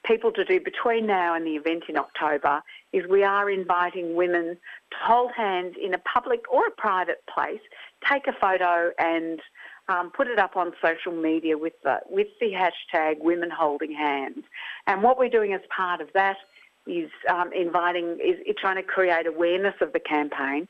people 0.04 0.30
to 0.32 0.44
do 0.44 0.60
between 0.60 1.06
now 1.06 1.34
and 1.34 1.46
the 1.46 1.56
event 1.56 1.84
in 1.88 1.96
October 1.96 2.62
is 2.92 3.06
we 3.08 3.22
are 3.22 3.50
inviting 3.50 4.14
women 4.14 4.56
to 4.90 4.96
hold 5.00 5.32
hands 5.32 5.76
in 5.82 5.94
a 5.94 5.98
public 5.98 6.44
or 6.52 6.66
a 6.66 6.70
private 6.70 7.22
place, 7.32 7.60
take 8.06 8.26
a 8.26 8.32
photo 8.32 8.90
and 8.98 9.40
um, 9.88 10.10
put 10.10 10.28
it 10.28 10.38
up 10.38 10.56
on 10.56 10.72
social 10.82 11.12
media 11.12 11.58
with 11.58 11.74
the, 11.82 11.98
with 12.08 12.28
the 12.40 12.52
hashtag 12.52 13.20
women 13.20 13.50
holding 13.50 13.92
hands. 13.92 14.44
And 14.86 15.02
what 15.02 15.18
we're 15.18 15.28
doing 15.28 15.52
as 15.52 15.60
part 15.74 16.00
of 16.00 16.08
that 16.14 16.36
is 16.86 17.10
um, 17.28 17.52
inviting, 17.52 18.18
is, 18.22 18.38
is 18.46 18.56
trying 18.58 18.76
to 18.76 18.82
create 18.82 19.26
awareness 19.26 19.74
of 19.80 19.92
the 19.92 20.00
campaign. 20.00 20.68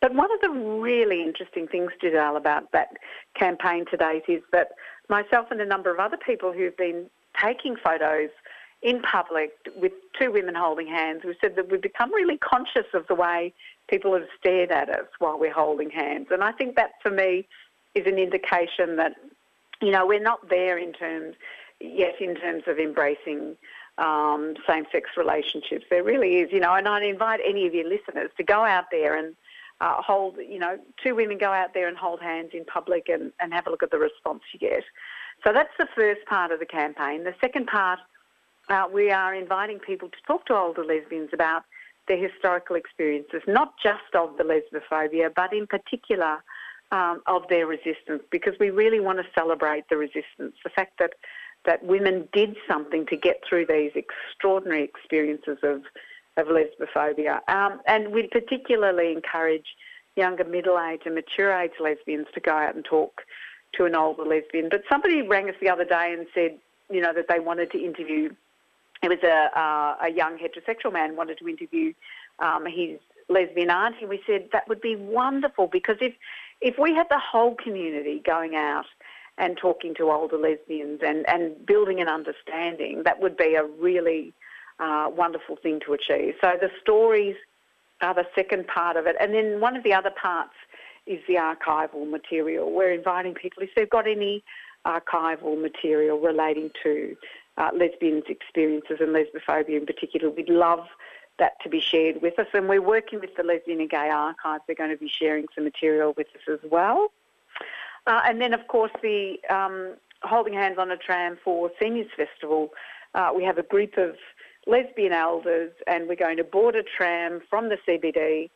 But 0.00 0.14
one 0.14 0.30
of 0.32 0.40
the 0.40 0.48
really 0.48 1.22
interesting 1.22 1.68
things, 1.68 1.90
Giselle, 2.00 2.36
about 2.36 2.72
that 2.72 2.96
campaign 3.34 3.84
to 3.90 3.96
date 3.96 4.24
is 4.28 4.42
that 4.52 4.68
myself 5.08 5.48
and 5.50 5.60
a 5.60 5.66
number 5.66 5.92
of 5.92 5.98
other 5.98 6.16
people 6.16 6.52
who've 6.52 6.76
been 6.76 7.06
taking 7.42 7.76
photos 7.76 8.30
in 8.82 9.02
public 9.02 9.52
with 9.76 9.92
two 10.18 10.32
women 10.32 10.54
holding 10.54 10.86
hands, 10.86 11.22
we 11.24 11.34
said 11.40 11.54
that 11.56 11.70
we've 11.70 11.82
become 11.82 12.12
really 12.14 12.38
conscious 12.38 12.86
of 12.94 13.06
the 13.08 13.14
way 13.14 13.52
people 13.88 14.14
have 14.14 14.26
stared 14.38 14.70
at 14.70 14.88
us 14.88 15.06
while 15.18 15.38
we're 15.38 15.52
holding 15.52 15.90
hands. 15.90 16.28
And 16.30 16.42
I 16.42 16.52
think 16.52 16.76
that 16.76 16.92
for 17.02 17.10
me 17.10 17.46
is 17.94 18.06
an 18.06 18.18
indication 18.18 18.96
that, 18.96 19.14
you 19.80 19.90
know, 19.90 20.06
we're 20.06 20.22
not 20.22 20.48
there 20.48 20.78
in 20.78 20.92
terms, 20.92 21.34
yet 21.80 22.20
in 22.20 22.34
terms 22.36 22.64
of 22.66 22.78
embracing 22.78 23.56
um, 23.98 24.54
same-sex 24.66 25.10
relationships. 25.16 25.84
There 25.90 26.02
really 26.02 26.38
is, 26.38 26.52
you 26.52 26.60
know, 26.60 26.74
and 26.74 26.86
I'd 26.88 27.02
invite 27.02 27.40
any 27.44 27.66
of 27.66 27.74
your 27.74 27.88
listeners 27.88 28.30
to 28.36 28.42
go 28.42 28.64
out 28.64 28.86
there 28.90 29.16
and 29.16 29.34
uh, 29.80 30.00
hold, 30.02 30.36
you 30.36 30.58
know, 30.58 30.78
two 31.02 31.14
women 31.14 31.38
go 31.38 31.52
out 31.52 31.74
there 31.74 31.88
and 31.88 31.96
hold 31.96 32.20
hands 32.20 32.50
in 32.52 32.64
public 32.64 33.08
and, 33.08 33.32
and 33.40 33.52
have 33.52 33.66
a 33.66 33.70
look 33.70 33.82
at 33.82 33.90
the 33.90 33.98
response 33.98 34.42
you 34.52 34.60
get. 34.60 34.84
So 35.42 35.52
that's 35.52 35.72
the 35.78 35.88
first 35.94 36.24
part 36.26 36.52
of 36.52 36.60
the 36.60 36.66
campaign. 36.66 37.24
The 37.24 37.34
second 37.40 37.66
part, 37.66 37.98
uh, 38.68 38.86
we 38.92 39.10
are 39.10 39.34
inviting 39.34 39.78
people 39.78 40.08
to 40.08 40.18
talk 40.26 40.46
to 40.46 40.54
older 40.54 40.84
lesbians 40.84 41.30
about 41.32 41.64
their 42.08 42.18
historical 42.18 42.76
experiences, 42.76 43.42
not 43.46 43.74
just 43.82 44.14
of 44.14 44.36
the 44.36 44.44
lesbophobia, 44.44 45.32
but 45.34 45.52
in 45.52 45.66
particular 45.66 46.42
um, 46.92 47.22
of 47.26 47.42
their 47.48 47.66
resistance 47.66 48.22
because 48.30 48.54
we 48.58 48.70
really 48.70 49.00
want 49.00 49.18
to 49.18 49.24
celebrate 49.34 49.88
the 49.88 49.96
resistance, 49.96 50.54
the 50.64 50.70
fact 50.74 50.98
that, 50.98 51.12
that 51.64 51.84
women 51.84 52.28
did 52.32 52.56
something 52.68 53.06
to 53.06 53.16
get 53.16 53.40
through 53.48 53.66
these 53.66 53.92
extraordinary 53.94 54.84
experiences 54.84 55.58
of, 55.62 55.82
of 56.36 56.46
lesbophobia. 56.46 57.40
Um, 57.48 57.80
and 57.86 58.12
we 58.12 58.28
particularly 58.28 59.12
encourage 59.12 59.66
younger 60.16 60.44
middle-aged 60.44 61.06
and 61.06 61.14
mature-age 61.14 61.72
lesbians 61.80 62.26
to 62.34 62.40
go 62.40 62.52
out 62.52 62.74
and 62.74 62.84
talk 62.84 63.22
to 63.76 63.84
an 63.84 63.94
older 63.94 64.24
lesbian. 64.24 64.68
But 64.68 64.82
somebody 64.90 65.22
rang 65.22 65.48
us 65.48 65.54
the 65.60 65.70
other 65.70 65.84
day 65.84 66.14
and 66.16 66.26
said, 66.34 66.58
you 66.90 67.00
know, 67.00 67.12
that 67.14 67.26
they 67.28 67.38
wanted 67.38 67.70
to 67.72 67.78
interview. 67.78 68.30
It 69.02 69.08
was 69.08 69.18
a, 69.22 69.58
uh, 69.58 70.06
a 70.06 70.10
young 70.12 70.38
heterosexual 70.38 70.92
man 70.92 71.16
wanted 71.16 71.38
to 71.38 71.48
interview 71.48 71.92
um, 72.40 72.66
his 72.66 72.98
lesbian 73.28 73.70
auntie. 73.70 74.06
We 74.06 74.20
said 74.26 74.48
that 74.52 74.68
would 74.68 74.80
be 74.80 74.96
wonderful 74.96 75.68
because 75.68 75.96
if 76.00 76.14
if 76.60 76.76
we 76.78 76.94
had 76.94 77.06
the 77.08 77.18
whole 77.18 77.54
community 77.54 78.22
going 78.24 78.54
out 78.54 78.86
and 79.38 79.56
talking 79.56 79.94
to 79.94 80.10
older 80.10 80.36
lesbians 80.36 81.00
and, 81.04 81.28
and 81.28 81.64
building 81.64 82.00
an 82.00 82.08
understanding, 82.08 83.02
that 83.04 83.20
would 83.20 83.36
be 83.36 83.54
a 83.54 83.64
really 83.64 84.34
uh, 84.78 85.08
wonderful 85.10 85.56
thing 85.56 85.80
to 85.86 85.92
achieve. 85.92 86.34
So 86.42 86.52
the 86.60 86.70
stories 86.80 87.36
are 88.02 88.14
the 88.14 88.26
second 88.34 88.66
part 88.66 88.96
of 88.96 89.06
it. 89.06 89.16
And 89.20 89.34
then 89.34 89.60
one 89.60 89.76
of 89.76 89.84
the 89.84 89.94
other 89.94 90.10
parts 90.10 90.54
is 91.06 91.20
the 91.26 91.34
archival 91.34 92.08
material. 92.08 92.70
We're 92.70 92.92
inviting 92.92 93.34
people, 93.34 93.62
if 93.62 93.70
they've 93.74 93.88
got 93.88 94.06
any 94.06 94.44
archival 94.86 95.60
material 95.60 96.18
relating 96.20 96.70
to 96.82 97.16
uh, 97.58 97.70
lesbians' 97.74 98.24
experiences 98.28 98.98
and 99.00 99.14
lesbophobia 99.14 99.78
in 99.78 99.86
particular, 99.86 100.30
we'd 100.30 100.48
love 100.48 100.86
that 101.40 101.60
to 101.62 101.68
be 101.68 101.80
shared 101.80 102.22
with 102.22 102.38
us. 102.38 102.46
And 102.54 102.68
we're 102.68 102.80
working 102.80 103.18
with 103.18 103.34
the 103.36 103.42
Lesbian 103.42 103.80
and 103.80 103.90
Gay 103.90 104.08
Archives. 104.08 104.62
They're 104.66 104.76
going 104.76 104.90
to 104.90 104.96
be 104.96 105.10
sharing 105.10 105.46
some 105.54 105.64
material 105.64 106.14
with 106.16 106.28
us 106.28 106.60
as 106.62 106.70
well. 106.70 107.08
Uh, 108.06 108.20
and 108.24 108.40
then, 108.40 108.54
of 108.54 108.68
course, 108.68 108.92
the 109.02 109.36
um, 109.50 109.96
Holding 110.22 110.54
Hands 110.54 110.78
on 110.78 110.90
a 110.90 110.96
Tram 110.96 111.36
for 111.42 111.70
Seniors 111.80 112.10
Festival. 112.16 112.70
Uh, 113.14 113.30
we 113.34 113.42
have 113.44 113.58
a 113.58 113.62
group 113.62 113.98
of 113.98 114.14
lesbian 114.66 115.12
elders, 115.12 115.72
and 115.86 116.08
we're 116.08 116.14
going 116.14 116.36
to 116.36 116.44
board 116.44 116.76
a 116.76 116.82
tram 116.82 117.40
from 117.48 117.68
the 117.68 117.78
CBD. 117.86 118.50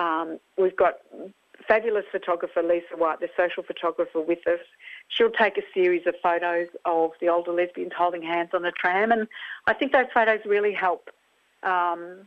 Um, 0.00 0.38
we've 0.58 0.76
got 0.76 0.98
fabulous 1.66 2.04
photographer 2.12 2.62
Lisa 2.62 2.96
White, 2.96 3.20
the 3.20 3.28
social 3.36 3.62
photographer, 3.62 4.20
with 4.20 4.46
us. 4.46 4.60
She'll 5.08 5.30
take 5.30 5.58
a 5.58 5.62
series 5.74 6.06
of 6.06 6.14
photos 6.22 6.68
of 6.84 7.12
the 7.20 7.28
older 7.28 7.52
lesbians 7.52 7.92
holding 7.96 8.22
hands 8.22 8.50
on 8.52 8.64
a 8.64 8.72
tram, 8.72 9.10
and 9.10 9.26
I 9.66 9.74
think 9.74 9.92
those 9.92 10.06
photos 10.12 10.40
really 10.44 10.72
help 10.72 11.10
um, 11.66 12.26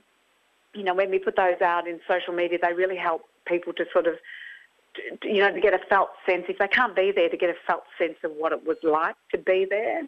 you 0.73 0.83
know, 0.83 0.93
when 0.93 1.09
we 1.09 1.19
put 1.19 1.35
those 1.35 1.61
out 1.61 1.87
in 1.87 1.99
social 2.07 2.33
media, 2.33 2.59
they 2.61 2.73
really 2.73 2.97
help 2.97 3.21
people 3.45 3.73
to 3.73 3.85
sort 3.91 4.05
of, 4.05 4.15
you 5.23 5.41
know, 5.41 5.51
to 5.51 5.61
get 5.61 5.73
a 5.73 5.79
felt 5.89 6.09
sense, 6.27 6.45
if 6.49 6.57
they 6.59 6.67
can't 6.67 6.95
be 6.95 7.11
there, 7.11 7.29
to 7.29 7.37
get 7.37 7.49
a 7.49 7.55
felt 7.65 7.83
sense 7.97 8.17
of 8.23 8.31
what 8.37 8.51
it 8.51 8.65
was 8.65 8.77
like 8.83 9.15
to 9.31 9.37
be 9.37 9.65
there. 9.69 10.01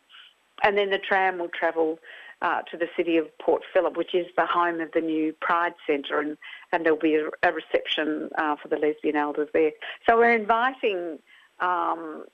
And 0.64 0.78
then 0.78 0.90
the 0.92 1.00
tram 1.00 1.40
will 1.40 1.50
travel 1.50 1.98
uh, 2.42 2.62
to 2.70 2.78
the 2.78 2.88
city 2.98 3.18
of 3.18 3.26
Port 3.40 3.64
Phillip, 3.74 3.98
which 3.98 4.14
is 4.14 4.28
the 4.36 4.46
home 4.46 4.82
of 4.82 4.92
the 4.94 5.02
new 5.02 5.34
Pride 5.42 5.74
Centre, 5.88 6.20
and, 6.20 6.38
and 6.72 6.86
there'll 6.86 7.00
be 7.00 7.16
a, 7.16 7.30
a 7.44 7.52
reception 7.52 8.30
uh, 8.38 8.56
for 8.62 8.68
the 8.68 8.78
lesbian 8.78 9.16
elders 9.16 9.50
there. 9.54 9.72
So 10.08 10.18
we're 10.18 10.36
inviting 10.36 11.20
um, 11.60 12.26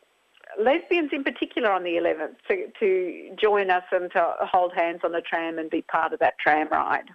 lesbians 0.60 1.12
in 1.13 1.24
particular 1.24 1.72
on 1.72 1.84
the 1.84 1.92
11th 1.92 2.36
to, 2.48 2.68
to 2.80 3.36
join 3.39 3.70
us 3.70 3.84
and 3.92 4.12
to 4.12 4.34
hold 4.42 4.74
hands 4.74 5.01
on 5.04 5.12
the 5.12 5.22
tram 5.22 5.58
and 5.60 5.70
be 5.70 5.82
part 5.82 6.13
of 6.13 6.20
that 6.20 6.38
tram 6.39 6.68
ride. 6.70 7.10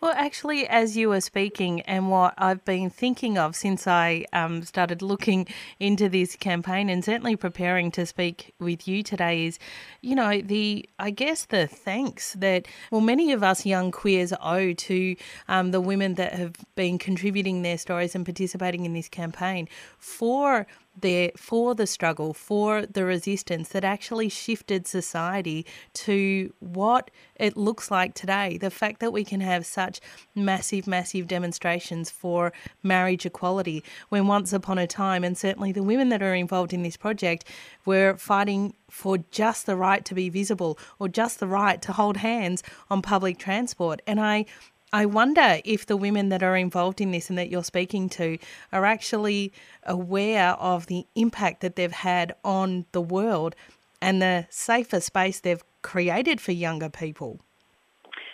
Well, 0.00 0.12
actually, 0.16 0.66
as 0.68 0.96
you 0.96 1.08
were 1.08 1.20
speaking, 1.20 1.80
and 1.82 2.10
what 2.10 2.34
I've 2.36 2.64
been 2.64 2.90
thinking 2.90 3.38
of 3.38 3.56
since 3.56 3.86
I 3.86 4.26
um, 4.32 4.62
started 4.62 5.00
looking 5.00 5.46
into 5.80 6.08
this 6.08 6.36
campaign 6.36 6.90
and 6.90 7.04
certainly 7.04 7.36
preparing 7.36 7.90
to 7.92 8.04
speak 8.04 8.52
with 8.58 8.86
you 8.86 9.02
today 9.02 9.46
is, 9.46 9.58
you 10.02 10.14
know, 10.14 10.40
the, 10.42 10.88
I 10.98 11.10
guess, 11.10 11.46
the 11.46 11.66
thanks 11.66 12.34
that, 12.34 12.66
well, 12.90 13.00
many 13.00 13.32
of 13.32 13.42
us 13.42 13.64
young 13.64 13.90
queers 13.90 14.32
owe 14.42 14.72
to 14.72 15.16
um, 15.48 15.70
the 15.70 15.80
women 15.80 16.14
that 16.14 16.34
have 16.34 16.56
been 16.74 16.98
contributing 16.98 17.62
their 17.62 17.78
stories 17.78 18.14
and 18.14 18.26
participating 18.26 18.84
in 18.84 18.92
this 18.92 19.08
campaign 19.08 19.68
for 19.98 20.66
there 21.00 21.30
for 21.36 21.74
the 21.74 21.86
struggle, 21.86 22.32
for 22.32 22.86
the 22.86 23.04
resistance 23.04 23.70
that 23.70 23.84
actually 23.84 24.28
shifted 24.28 24.86
society 24.86 25.66
to 25.92 26.52
what 26.60 27.10
it 27.36 27.56
looks 27.56 27.90
like 27.90 28.14
today. 28.14 28.58
The 28.58 28.70
fact 28.70 29.00
that 29.00 29.12
we 29.12 29.24
can 29.24 29.40
have 29.40 29.66
such 29.66 30.00
massive, 30.34 30.86
massive 30.86 31.26
demonstrations 31.26 32.10
for 32.10 32.52
marriage 32.82 33.26
equality, 33.26 33.82
when 34.08 34.26
once 34.26 34.52
upon 34.52 34.78
a 34.78 34.86
time, 34.86 35.24
and 35.24 35.36
certainly 35.36 35.72
the 35.72 35.82
women 35.82 36.08
that 36.10 36.22
are 36.22 36.34
involved 36.34 36.72
in 36.72 36.82
this 36.82 36.96
project, 36.96 37.44
were 37.84 38.16
fighting 38.16 38.74
for 38.88 39.18
just 39.30 39.66
the 39.66 39.76
right 39.76 40.04
to 40.04 40.14
be 40.14 40.28
visible 40.28 40.78
or 40.98 41.08
just 41.08 41.40
the 41.40 41.46
right 41.46 41.82
to 41.82 41.92
hold 41.92 42.18
hands 42.18 42.62
on 42.88 43.02
public 43.02 43.38
transport. 43.38 44.00
And 44.06 44.20
I 44.20 44.46
I 44.94 45.06
wonder 45.06 45.58
if 45.64 45.86
the 45.86 45.96
women 45.96 46.28
that 46.28 46.44
are 46.44 46.56
involved 46.56 47.00
in 47.00 47.10
this 47.10 47.28
and 47.28 47.36
that 47.36 47.50
you're 47.50 47.64
speaking 47.64 48.08
to 48.10 48.38
are 48.72 48.84
actually 48.84 49.52
aware 49.82 50.50
of 50.50 50.86
the 50.86 51.04
impact 51.16 51.62
that 51.62 51.74
they've 51.74 51.90
had 51.90 52.36
on 52.44 52.86
the 52.92 53.00
world 53.00 53.56
and 54.00 54.22
the 54.22 54.46
safer 54.50 55.00
space 55.00 55.40
they've 55.40 55.64
created 55.82 56.40
for 56.40 56.52
younger 56.52 56.88
people. 56.88 57.40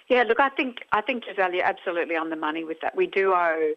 Yeah, 0.08 0.24
look, 0.24 0.38
I 0.38 0.50
think 0.50 0.84
I 0.92 1.00
think 1.00 1.24
Giselle, 1.24 1.54
you're 1.54 1.64
absolutely 1.64 2.16
on 2.16 2.28
the 2.28 2.36
money 2.36 2.62
with 2.62 2.82
that. 2.82 2.94
We 2.94 3.06
do 3.06 3.32
owe 3.32 3.72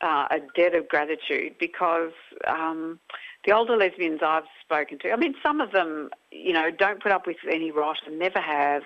uh, 0.00 0.26
a 0.28 0.40
debt 0.56 0.74
of 0.74 0.88
gratitude 0.88 1.54
because 1.60 2.10
um, 2.48 2.98
the 3.44 3.52
older 3.52 3.76
lesbians 3.76 4.18
I've 4.24 4.50
spoken 4.64 4.98
to, 4.98 5.12
I 5.12 5.16
mean, 5.16 5.36
some 5.44 5.60
of 5.60 5.70
them, 5.70 6.10
you 6.32 6.52
know, 6.52 6.72
don't 6.76 7.00
put 7.00 7.12
up 7.12 7.24
with 7.24 7.36
any 7.48 7.70
rot 7.70 7.98
and 8.04 8.18
never 8.18 8.40
have 8.40 8.82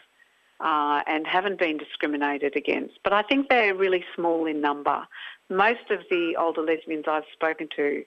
uh, 0.61 1.03
and 1.07 1.27
haven't 1.27 1.59
been 1.59 1.79
discriminated 1.79 2.57
against. 2.57 2.99
But 3.03 3.13
I 3.13 3.23
think 3.23 3.49
they're 3.49 3.75
really 3.75 4.05
small 4.15 4.47
in 4.47 4.61
number. 4.61 5.07
Most 5.49 5.91
of 5.91 6.01
the 6.11 6.37
older 6.39 6.63
lesbians 6.63 7.05
I've 7.09 7.25
spoken 7.33 7.69
to 7.77 8.05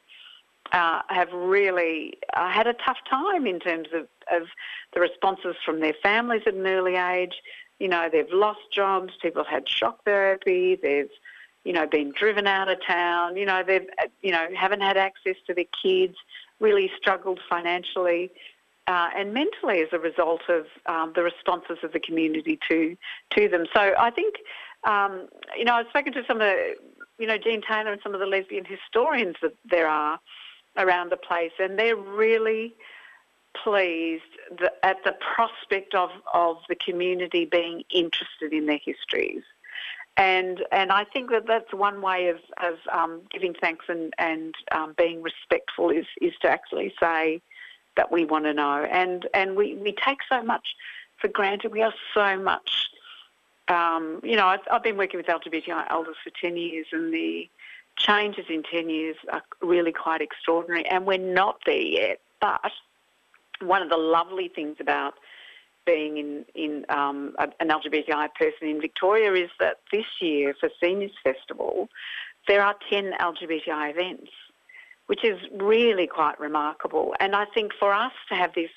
uh, 0.72 1.02
have 1.10 1.32
really 1.34 2.14
uh, 2.36 2.50
had 2.50 2.68
a 2.68 2.74
tough 2.74 2.98
time 3.10 3.46
in 3.46 3.60
terms 3.60 3.90
of, 3.94 4.08
of 4.32 4.48
the 4.94 5.00
responses 5.00 5.56
from 5.66 5.82
their 5.82 5.94
families 6.02 6.44
at 6.46 6.54
an 6.54 6.66
early 6.66 6.96
age. 6.96 7.34
You 7.80 7.90
know, 7.90 8.08
they've 8.12 8.32
lost 8.32 8.62
jobs, 8.74 9.14
people 9.22 9.44
have 9.44 9.52
had 9.52 9.68
shock 9.68 10.04
therapy, 10.06 10.80
they've, 10.82 11.10
you 11.66 11.74
know, 11.74 11.86
been 11.88 12.14
driven 12.18 12.48
out 12.48 12.70
of 12.70 12.78
town, 12.86 13.36
you 13.36 13.46
know, 13.46 13.64
they've, 13.66 13.88
you 14.22 14.32
know, 14.32 14.48
haven't 14.56 14.82
had 14.82 14.96
access 14.96 15.36
to 15.48 15.54
their 15.54 15.66
kids, 15.82 16.16
really 16.60 16.90
struggled 16.98 17.40
financially 17.50 18.32
uh, 18.88 19.10
and 19.16 19.34
mentally 19.34 19.82
as 19.82 19.90
a 19.92 20.00
result 20.00 20.42
of 20.50 20.66
um, 20.86 21.14
the 21.16 21.24
responses 21.24 21.78
of 21.84 21.94
the 21.94 22.00
community 22.00 22.60
to 22.70 22.98
to 23.32 23.48
them. 23.48 23.66
So 23.74 23.94
I 23.98 24.10
think, 24.12 24.36
um, 24.84 25.28
you 25.58 25.66
know, 25.66 25.76
I've 25.76 25.88
spoken 25.90 26.14
to 26.14 26.24
some 26.28 26.38
of 26.38 26.48
the, 26.48 26.76
you 27.18 27.28
know, 27.28 27.38
Jean 27.38 27.62
Taylor 27.62 27.92
and 27.92 28.02
some 28.02 28.14
of 28.14 28.20
the 28.20 28.26
lesbian 28.26 28.66
historians 28.66 29.36
that 29.42 29.56
there 29.66 29.88
are 29.88 30.20
around 30.78 31.12
the 31.12 31.18
place, 31.18 31.52
and 31.60 31.78
they're 31.78 31.96
really 31.96 32.74
pleased 33.64 34.24
at 34.82 34.98
the 35.06 35.16
prospect 35.36 35.94
of, 35.94 36.10
of 36.34 36.58
the 36.68 36.76
community 36.76 37.46
being 37.46 37.84
interested 37.94 38.52
in 38.52 38.66
their 38.66 38.80
histories. 38.84 39.44
And 40.18 40.64
and 40.72 40.92
I 40.92 41.06
think 41.06 41.32
that 41.32 41.48
that's 41.48 41.74
one 41.74 42.02
way 42.02 42.28
of, 42.28 42.38
of 42.62 42.76
um, 42.92 43.22
giving 43.32 43.56
thanks 43.60 43.86
and, 43.88 44.14
and 44.18 44.54
um, 44.72 44.94
being 44.96 45.24
respectful 45.24 45.90
is, 45.90 46.06
is 46.22 46.34
to 46.42 46.50
actually 46.50 46.94
say, 47.00 47.42
that 47.98 48.12
we 48.12 48.26
want 48.26 48.46
to 48.46 48.54
know. 48.54 48.86
And 48.90 49.28
and 49.34 49.56
we, 49.56 49.76
we 49.76 49.94
take 49.94 50.20
so 50.30 50.42
much 50.42 50.76
for 51.20 51.28
granted. 51.28 51.72
We 51.72 51.82
are 51.82 51.94
so 52.14 52.38
much, 52.38 52.90
um, 53.70 54.20
you 54.24 54.36
know, 54.36 54.48
I've, 54.48 54.60
I've 54.70 54.84
been 54.84 54.98
working 54.98 55.18
with 55.18 55.28
LGBTI 55.28 55.90
elders 55.90 56.18
for 56.24 56.32
10 56.42 56.58
years 56.58 56.88
and 56.92 57.14
the 57.14 57.50
changes 57.98 58.46
in 58.50 58.64
10 58.64 58.90
years 58.90 59.16
are 59.32 59.44
really 59.62 59.92
quite 59.92 60.22
extraordinary. 60.22 60.86
And 60.86 61.06
we're 61.06 61.18
not 61.18 61.60
there 61.66 61.76
yet. 61.76 62.20
But 62.42 62.72
one 63.62 63.82
of 63.82 63.90
the 63.90 63.98
lovely 63.98 64.50
things 64.50 64.78
about 64.80 65.14
being 65.86 66.18
in, 66.18 66.46
in 66.56 66.86
um, 66.90 67.36
an 67.40 67.70
LGBTI 67.70 68.34
person 68.36 68.68
in 68.68 68.82
Victoria 68.82 69.34
is 69.34 69.50
that 69.60 69.80
this 69.92 70.06
year 70.20 70.56
for 70.60 70.70
Seniors 70.82 71.12
Festival, 71.24 71.90
there 72.48 72.64
are 72.64 72.76
10 72.90 73.14
LGBTI 73.20 73.92
events 73.92 74.32
which 75.08 75.24
is 75.24 75.40
really 75.54 76.08
quite 76.08 76.40
remarkable. 76.40 77.14
And 77.20 77.36
I 77.36 77.46
think 77.46 77.74
for 77.80 77.94
us 77.94 78.14
to 78.30 78.36
have 78.36 78.54
this, 78.54 78.70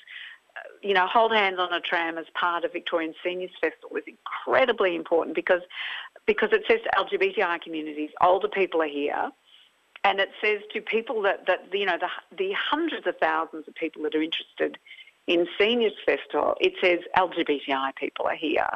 you 0.81 0.93
know, 0.93 1.07
hold 1.07 1.33
hands 1.33 1.59
on 1.59 1.71
a 1.73 1.79
tram 1.79 2.17
as 2.17 2.25
part 2.39 2.63
of 2.63 2.73
Victorian 2.73 3.13
Seniors 3.23 3.51
Festival 3.61 3.95
is 3.97 4.03
incredibly 4.07 4.95
important 4.95 5.35
because 5.35 5.61
because 6.25 6.49
it 6.51 6.63
says 6.67 6.79
to 6.83 7.17
LGBTI 7.17 7.61
communities, 7.61 8.09
older 8.21 8.49
people 8.49 8.81
are 8.81 8.87
here. 8.87 9.31
And 10.03 10.19
it 10.19 10.29
says 10.41 10.59
to 10.73 10.81
people 10.81 11.21
that, 11.23 11.47
that 11.47 11.69
you 11.73 11.85
know, 11.85 11.97
the, 11.97 12.09
the 12.37 12.53
hundreds 12.53 13.07
of 13.07 13.15
thousands 13.17 13.67
of 13.67 13.75
people 13.75 14.03
that 14.03 14.13
are 14.13 14.21
interested 14.21 14.77
in 15.25 15.47
Seniors 15.59 15.93
Festival, 16.05 16.55
it 16.61 16.73
says 16.81 16.99
LGBTI 17.15 17.95
people 17.95 18.25
are 18.25 18.35
here. 18.35 18.69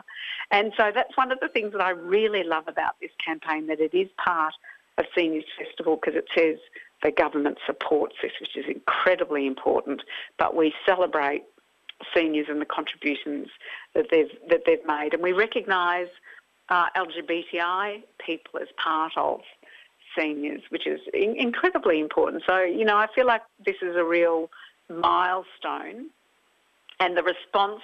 And 0.51 0.73
so 0.75 0.91
that's 0.93 1.15
one 1.15 1.31
of 1.31 1.39
the 1.39 1.47
things 1.47 1.71
that 1.71 1.81
I 1.81 1.91
really 1.91 2.43
love 2.43 2.67
about 2.67 2.95
this 2.99 3.11
campaign, 3.23 3.67
that 3.67 3.79
it 3.79 3.93
is 3.93 4.09
part 4.17 4.53
of 4.97 5.05
Seniors 5.15 5.45
Festival 5.57 5.97
because 5.97 6.17
it 6.17 6.27
says 6.35 6.57
the 7.03 7.11
government 7.11 7.57
supports 7.65 8.15
this, 8.21 8.31
which 8.39 8.55
is 8.55 8.65
incredibly 8.67 9.47
important. 9.47 10.01
But 10.37 10.55
we 10.55 10.73
celebrate 10.85 11.43
seniors 12.15 12.47
and 12.49 12.61
the 12.61 12.65
contributions 12.65 13.47
that 13.93 14.07
they've 14.11 14.31
that 14.49 14.61
they've 14.65 14.85
made, 14.85 15.13
and 15.13 15.21
we 15.21 15.33
recognise 15.33 16.07
uh, 16.69 16.87
LGBTI 16.95 18.03
people 18.25 18.59
as 18.59 18.67
part 18.83 19.13
of 19.17 19.41
seniors, 20.17 20.61
which 20.69 20.87
is 20.87 20.99
in- 21.13 21.35
incredibly 21.37 21.99
important. 21.99 22.43
So 22.47 22.63
you 22.63 22.85
know, 22.85 22.97
I 22.97 23.07
feel 23.13 23.27
like 23.27 23.41
this 23.65 23.77
is 23.81 23.95
a 23.95 24.03
real 24.03 24.49
milestone, 24.89 26.07
and 26.99 27.17
the 27.17 27.23
response 27.23 27.81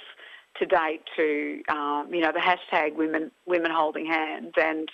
to 0.60 0.66
date 0.66 1.02
to 1.16 1.62
um, 1.70 2.08
you 2.12 2.22
know 2.22 2.32
the 2.32 2.40
hashtag 2.40 2.96
women 2.96 3.32
women 3.46 3.72
holding 3.72 4.06
hands 4.06 4.54
and 4.58 4.90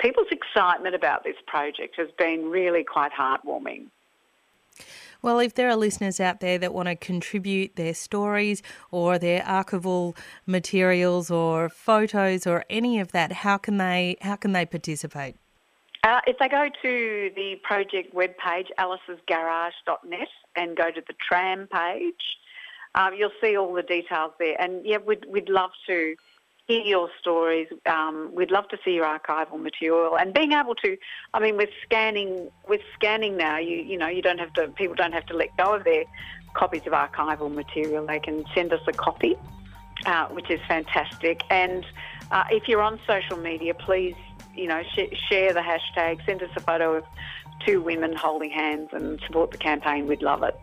people's 0.00 0.28
excitement 0.30 0.94
about 0.94 1.24
this 1.24 1.36
project 1.46 1.96
has 1.96 2.08
been 2.18 2.50
really 2.50 2.84
quite 2.84 3.12
heartwarming. 3.12 3.86
Well, 5.20 5.40
if 5.40 5.54
there 5.54 5.68
are 5.68 5.74
listeners 5.74 6.20
out 6.20 6.38
there 6.38 6.58
that 6.58 6.72
want 6.72 6.88
to 6.88 6.94
contribute 6.94 7.74
their 7.74 7.92
stories 7.92 8.62
or 8.92 9.18
their 9.18 9.40
archival 9.42 10.16
materials 10.46 11.28
or 11.28 11.68
photos 11.68 12.46
or 12.46 12.64
any 12.70 13.00
of 13.00 13.10
that, 13.12 13.32
how 13.32 13.56
can 13.56 13.78
they 13.78 14.16
how 14.20 14.36
can 14.36 14.52
they 14.52 14.64
participate? 14.64 15.34
Uh, 16.04 16.20
if 16.28 16.38
they 16.38 16.48
go 16.48 16.68
to 16.80 17.30
the 17.34 17.56
project 17.64 18.14
webpage, 18.14 18.68
alicesgarage.net, 18.78 20.28
and 20.54 20.76
go 20.76 20.90
to 20.92 21.02
the 21.06 21.14
tram 21.28 21.66
page, 21.66 22.14
um, 22.98 23.14
you'll 23.14 23.30
see 23.40 23.56
all 23.56 23.72
the 23.72 23.82
details 23.82 24.32
there. 24.38 24.60
And 24.60 24.84
yeah, 24.84 24.98
we'd, 24.98 25.24
we'd 25.28 25.48
love 25.48 25.70
to 25.86 26.16
hear 26.66 26.82
your 26.82 27.08
stories. 27.20 27.68
Um, 27.86 28.30
we'd 28.34 28.50
love 28.50 28.68
to 28.68 28.78
see 28.84 28.90
your 28.92 29.06
archival 29.06 29.60
material 29.60 30.16
and 30.18 30.34
being 30.34 30.52
able 30.52 30.74
to. 30.76 30.96
I 31.32 31.38
mean, 31.38 31.56
with 31.56 31.70
scanning, 31.84 32.50
with 32.68 32.80
scanning 32.94 33.36
now, 33.36 33.58
you 33.58 33.76
you 33.76 33.96
know, 33.96 34.08
you 34.08 34.20
don't 34.20 34.38
have 34.38 34.52
to. 34.54 34.68
People 34.68 34.96
don't 34.96 35.12
have 35.12 35.26
to 35.26 35.34
let 35.34 35.56
go 35.56 35.74
of 35.74 35.84
their 35.84 36.04
copies 36.54 36.82
of 36.86 36.92
archival 36.92 37.54
material. 37.54 38.04
They 38.04 38.18
can 38.18 38.44
send 38.52 38.72
us 38.72 38.80
a 38.88 38.92
copy, 38.92 39.36
uh, 40.04 40.26
which 40.26 40.50
is 40.50 40.60
fantastic. 40.66 41.42
And 41.50 41.86
uh, 42.32 42.44
if 42.50 42.66
you're 42.66 42.82
on 42.82 42.98
social 43.06 43.36
media, 43.36 43.74
please, 43.74 44.16
you 44.56 44.66
know, 44.66 44.82
sh- 44.94 45.16
share 45.28 45.54
the 45.54 45.60
hashtag. 45.60 46.24
Send 46.26 46.42
us 46.42 46.50
a 46.56 46.60
photo 46.60 46.96
of 46.96 47.04
two 47.64 47.80
women 47.80 48.16
holding 48.16 48.50
hands 48.50 48.88
and 48.92 49.20
support 49.24 49.52
the 49.52 49.58
campaign. 49.58 50.08
We'd 50.08 50.22
love 50.22 50.42
it 50.42 50.58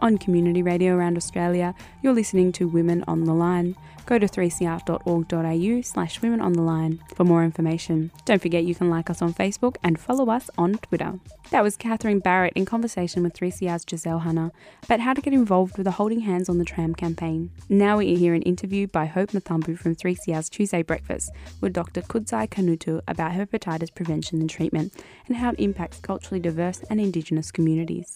on 0.00 0.18
community 0.18 0.62
radio 0.62 0.94
around 0.94 1.16
Australia. 1.16 1.74
You're 2.02 2.14
listening 2.14 2.52
to 2.52 2.68
Women 2.68 3.04
on 3.06 3.24
the 3.24 3.34
Line. 3.34 3.76
Go 4.08 4.18
to 4.18 4.26
3cr.org.au 4.26 5.82
slash 5.82 6.22
women 6.22 6.40
on 6.40 6.54
the 6.54 6.62
line 6.62 7.04
for 7.14 7.24
more 7.24 7.44
information. 7.44 8.10
Don't 8.24 8.40
forget 8.40 8.64
you 8.64 8.74
can 8.74 8.88
like 8.88 9.10
us 9.10 9.20
on 9.20 9.34
Facebook 9.34 9.76
and 9.82 10.00
follow 10.00 10.30
us 10.30 10.48
on 10.56 10.76
Twitter. 10.78 11.20
That 11.50 11.62
was 11.62 11.76
Catherine 11.76 12.20
Barrett 12.20 12.54
in 12.54 12.64
conversation 12.64 13.22
with 13.22 13.34
3CR's 13.34 13.84
Giselle 13.86 14.20
Hanna 14.20 14.50
about 14.84 15.00
how 15.00 15.12
to 15.12 15.20
get 15.20 15.34
involved 15.34 15.76
with 15.76 15.84
the 15.84 15.90
Holding 15.90 16.20
Hands 16.20 16.48
on 16.48 16.56
the 16.56 16.64
Tram 16.64 16.94
campaign. 16.94 17.50
Now 17.68 17.98
we 17.98 18.16
hear 18.16 18.32
an 18.32 18.40
interview 18.42 18.86
by 18.86 19.04
Hope 19.04 19.32
Mathambu 19.32 19.78
from 19.78 19.94
3CR's 19.94 20.48
Tuesday 20.48 20.82
Breakfast 20.82 21.30
with 21.60 21.74
Dr. 21.74 22.00
Kudzai 22.00 22.48
Kanhutu 22.48 23.02
about 23.06 23.32
hepatitis 23.32 23.94
prevention 23.94 24.40
and 24.40 24.48
treatment 24.48 24.94
and 25.26 25.36
how 25.36 25.50
it 25.50 25.60
impacts 25.60 26.00
culturally 26.00 26.40
diverse 26.40 26.80
and 26.88 26.98
Indigenous 26.98 27.50
communities. 27.50 28.14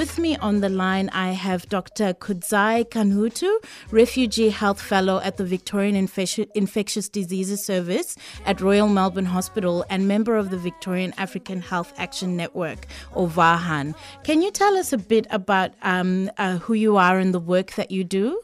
With 0.00 0.18
me 0.18 0.34
on 0.38 0.62
the 0.62 0.70
line, 0.70 1.10
I 1.10 1.32
have 1.32 1.68
Dr. 1.68 2.14
Kudzai 2.14 2.88
Kanhutu, 2.88 3.54
Refugee 3.90 4.48
Health 4.48 4.80
Fellow 4.80 5.20
at 5.22 5.36
the 5.36 5.44
Victorian 5.44 5.94
Infecti- 5.94 6.48
Infectious 6.54 7.06
Diseases 7.06 7.66
Service 7.66 8.16
at 8.46 8.62
Royal 8.62 8.88
Melbourne 8.88 9.26
Hospital 9.26 9.84
and 9.90 10.08
member 10.08 10.38
of 10.38 10.48
the 10.48 10.56
Victorian 10.56 11.12
African 11.18 11.60
Health 11.60 11.92
Action 11.98 12.34
Network, 12.34 12.86
or 13.12 13.28
VAHAN. 13.28 13.94
Can 14.24 14.40
you 14.40 14.50
tell 14.50 14.74
us 14.78 14.94
a 14.94 14.96
bit 14.96 15.26
about 15.28 15.72
um, 15.82 16.30
uh, 16.38 16.56
who 16.56 16.72
you 16.72 16.96
are 16.96 17.18
and 17.18 17.34
the 17.34 17.38
work 17.38 17.72
that 17.72 17.90
you 17.90 18.02
do? 18.02 18.40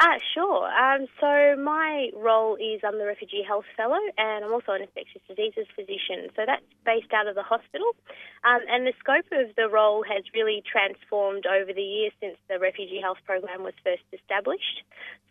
Uh, 0.00 0.14
sure. 0.32 0.70
Um, 0.70 1.06
so 1.18 1.60
my 1.60 2.10
role 2.14 2.54
is 2.54 2.82
I'm 2.86 2.98
the 2.98 3.04
Refugee 3.04 3.42
Health 3.42 3.64
Fellow 3.76 3.98
and 4.16 4.44
I'm 4.44 4.52
also 4.52 4.70
an 4.70 4.82
infectious 4.82 5.22
diseases 5.26 5.66
physician. 5.74 6.30
So 6.36 6.42
that's 6.46 6.62
based 6.86 7.12
out 7.12 7.26
of 7.26 7.34
the 7.34 7.42
hospital. 7.42 7.96
Um, 8.44 8.60
and 8.70 8.86
the 8.86 8.92
scope 9.00 9.26
of 9.32 9.56
the 9.56 9.68
role 9.68 10.04
has 10.04 10.22
really 10.32 10.62
transformed 10.62 11.46
over 11.46 11.72
the 11.72 11.82
years 11.82 12.12
since 12.20 12.36
the 12.48 12.60
Refugee 12.60 13.00
Health 13.02 13.18
Program 13.26 13.64
was 13.64 13.74
first 13.82 14.06
established. 14.12 14.86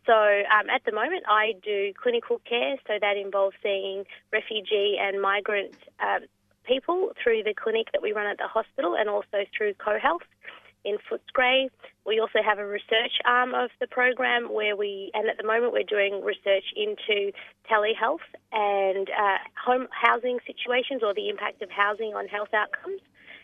So 0.06 0.12
um, 0.12 0.68
at 0.68 0.84
the 0.84 0.92
moment 0.92 1.24
I 1.30 1.54
do 1.64 1.94
clinical 1.96 2.42
care, 2.44 2.76
so 2.88 3.00
that 3.00 3.16
involves 3.16 3.56
seeing 3.64 4.04
refugee 4.34 5.00
and 5.00 5.22
migrant 5.22 5.76
um, 6.04 6.28
people 6.68 7.14
through 7.24 7.44
the 7.44 7.54
clinic 7.54 7.88
that 7.94 8.02
we 8.02 8.12
run 8.12 8.28
at 8.28 8.38
the 8.38 8.52
hospital 8.52 8.96
and 9.00 9.08
also 9.08 9.48
through 9.56 9.76
CoHealth 9.76 10.28
in 10.84 10.98
Footscray. 11.10 11.70
We 12.06 12.20
also 12.20 12.40
have 12.46 12.60
a 12.60 12.66
research 12.66 13.20
arm 13.26 13.54
of 13.54 13.70
the 13.80 13.88
program 13.88 14.54
where 14.54 14.76
we, 14.76 15.12
and 15.14 15.30
at 15.30 15.38
the 15.38 15.46
moment 15.46 15.74
we're 15.74 15.84
doing 15.84 16.24
research 16.24 16.64
into 16.76 17.32
telehealth 17.70 18.26
and 18.52 19.10
uh, 19.10 19.38
home 19.66 19.88
housing 19.92 20.40
situations 20.46 21.02
or 21.04 21.14
the 21.14 21.30
impact 21.30 21.62
of 21.62 21.70
housing 21.70 22.14
on 22.16 22.28
health 22.28 22.54
outcomes. 22.54 23.02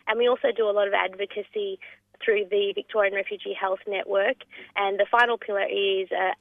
And 0.07 0.17
we 0.17 0.27
also 0.27 0.49
do 0.55 0.69
a 0.69 0.71
lot 0.71 0.87
of 0.87 0.93
advocacy 0.93 1.79
through 2.23 2.45
the 2.49 2.71
Victorian 2.75 3.13
Refugee 3.13 3.53
Health 3.53 3.79
Network. 3.87 4.37
And 4.75 4.99
the 4.99 5.05
final 5.09 5.37
pillar 5.37 5.65
is 5.65 6.07
uh, 6.11 6.33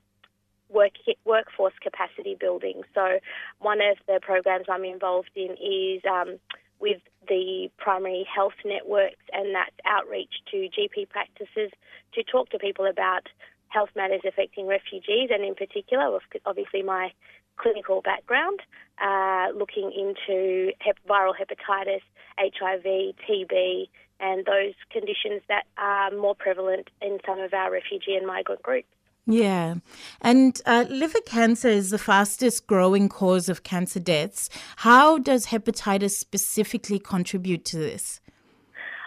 work, 0.68 0.92
workforce 1.24 1.74
capacity 1.80 2.36
building. 2.38 2.82
So 2.94 3.18
one 3.58 3.80
of 3.80 3.98
the 4.06 4.20
programs 4.20 4.66
I'm 4.68 4.84
involved 4.84 5.30
in 5.34 5.52
is 5.52 6.02
um, 6.08 6.38
with 6.82 7.00
the 7.28 7.70
primary 7.78 8.26
health 8.34 8.58
networks, 8.64 9.22
and 9.32 9.54
that's 9.54 9.76
outreach 9.86 10.34
to 10.50 10.68
GP 10.68 11.08
practices 11.08 11.70
to 12.14 12.22
talk 12.24 12.50
to 12.50 12.58
people 12.58 12.84
about 12.84 13.28
health 13.68 13.90
matters 13.96 14.20
affecting 14.26 14.66
refugees, 14.66 15.30
and 15.32 15.44
in 15.44 15.54
particular, 15.54 16.18
obviously, 16.44 16.82
my 16.82 17.12
clinical 17.56 18.02
background, 18.02 18.60
uh, 19.00 19.48
looking 19.54 19.92
into 19.92 20.72
hep- 20.80 20.98
viral 21.08 21.32
hepatitis, 21.32 22.02
HIV, 22.38 23.14
TB, 23.26 23.88
and 24.20 24.44
those 24.44 24.74
conditions 24.90 25.42
that 25.48 25.64
are 25.78 26.10
more 26.10 26.34
prevalent 26.34 26.90
in 27.00 27.18
some 27.24 27.38
of 27.38 27.54
our 27.54 27.70
refugee 27.70 28.16
and 28.16 28.26
migrant 28.26 28.62
groups. 28.62 28.88
Yeah. 29.26 29.76
And 30.20 30.60
uh, 30.66 30.84
liver 30.88 31.20
cancer 31.26 31.68
is 31.68 31.90
the 31.90 31.98
fastest 31.98 32.66
growing 32.66 33.08
cause 33.08 33.48
of 33.48 33.62
cancer 33.62 34.00
deaths. 34.00 34.50
How 34.76 35.18
does 35.18 35.46
hepatitis 35.46 36.12
specifically 36.12 36.98
contribute 36.98 37.64
to 37.66 37.78
this? 37.78 38.20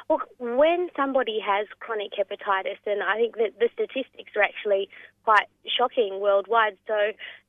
Well, 0.07 0.21
when 0.39 0.89
somebody 0.95 1.39
has 1.45 1.67
chronic 1.79 2.11
hepatitis, 2.13 2.77
and 2.85 3.01
I 3.03 3.15
think 3.17 3.35
that 3.37 3.59
the 3.59 3.69
statistics 3.73 4.31
are 4.35 4.43
actually 4.43 4.87
quite 5.23 5.47
shocking 5.77 6.19
worldwide. 6.21 6.77
So 6.87 6.95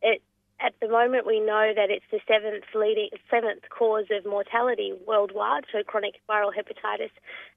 it 0.02 0.22
at 0.60 0.72
the 0.80 0.88
moment, 0.88 1.26
we 1.26 1.38
know 1.38 1.72
that 1.76 1.90
it's 1.90 2.04
the 2.10 2.20
seventh 2.26 2.64
leading 2.74 3.10
seventh 3.30 3.62
cause 3.68 4.06
of 4.10 4.24
mortality 4.24 4.94
worldwide, 5.06 5.64
so 5.70 5.82
chronic 5.82 6.14
viral 6.28 6.50
hepatitis. 6.50 7.10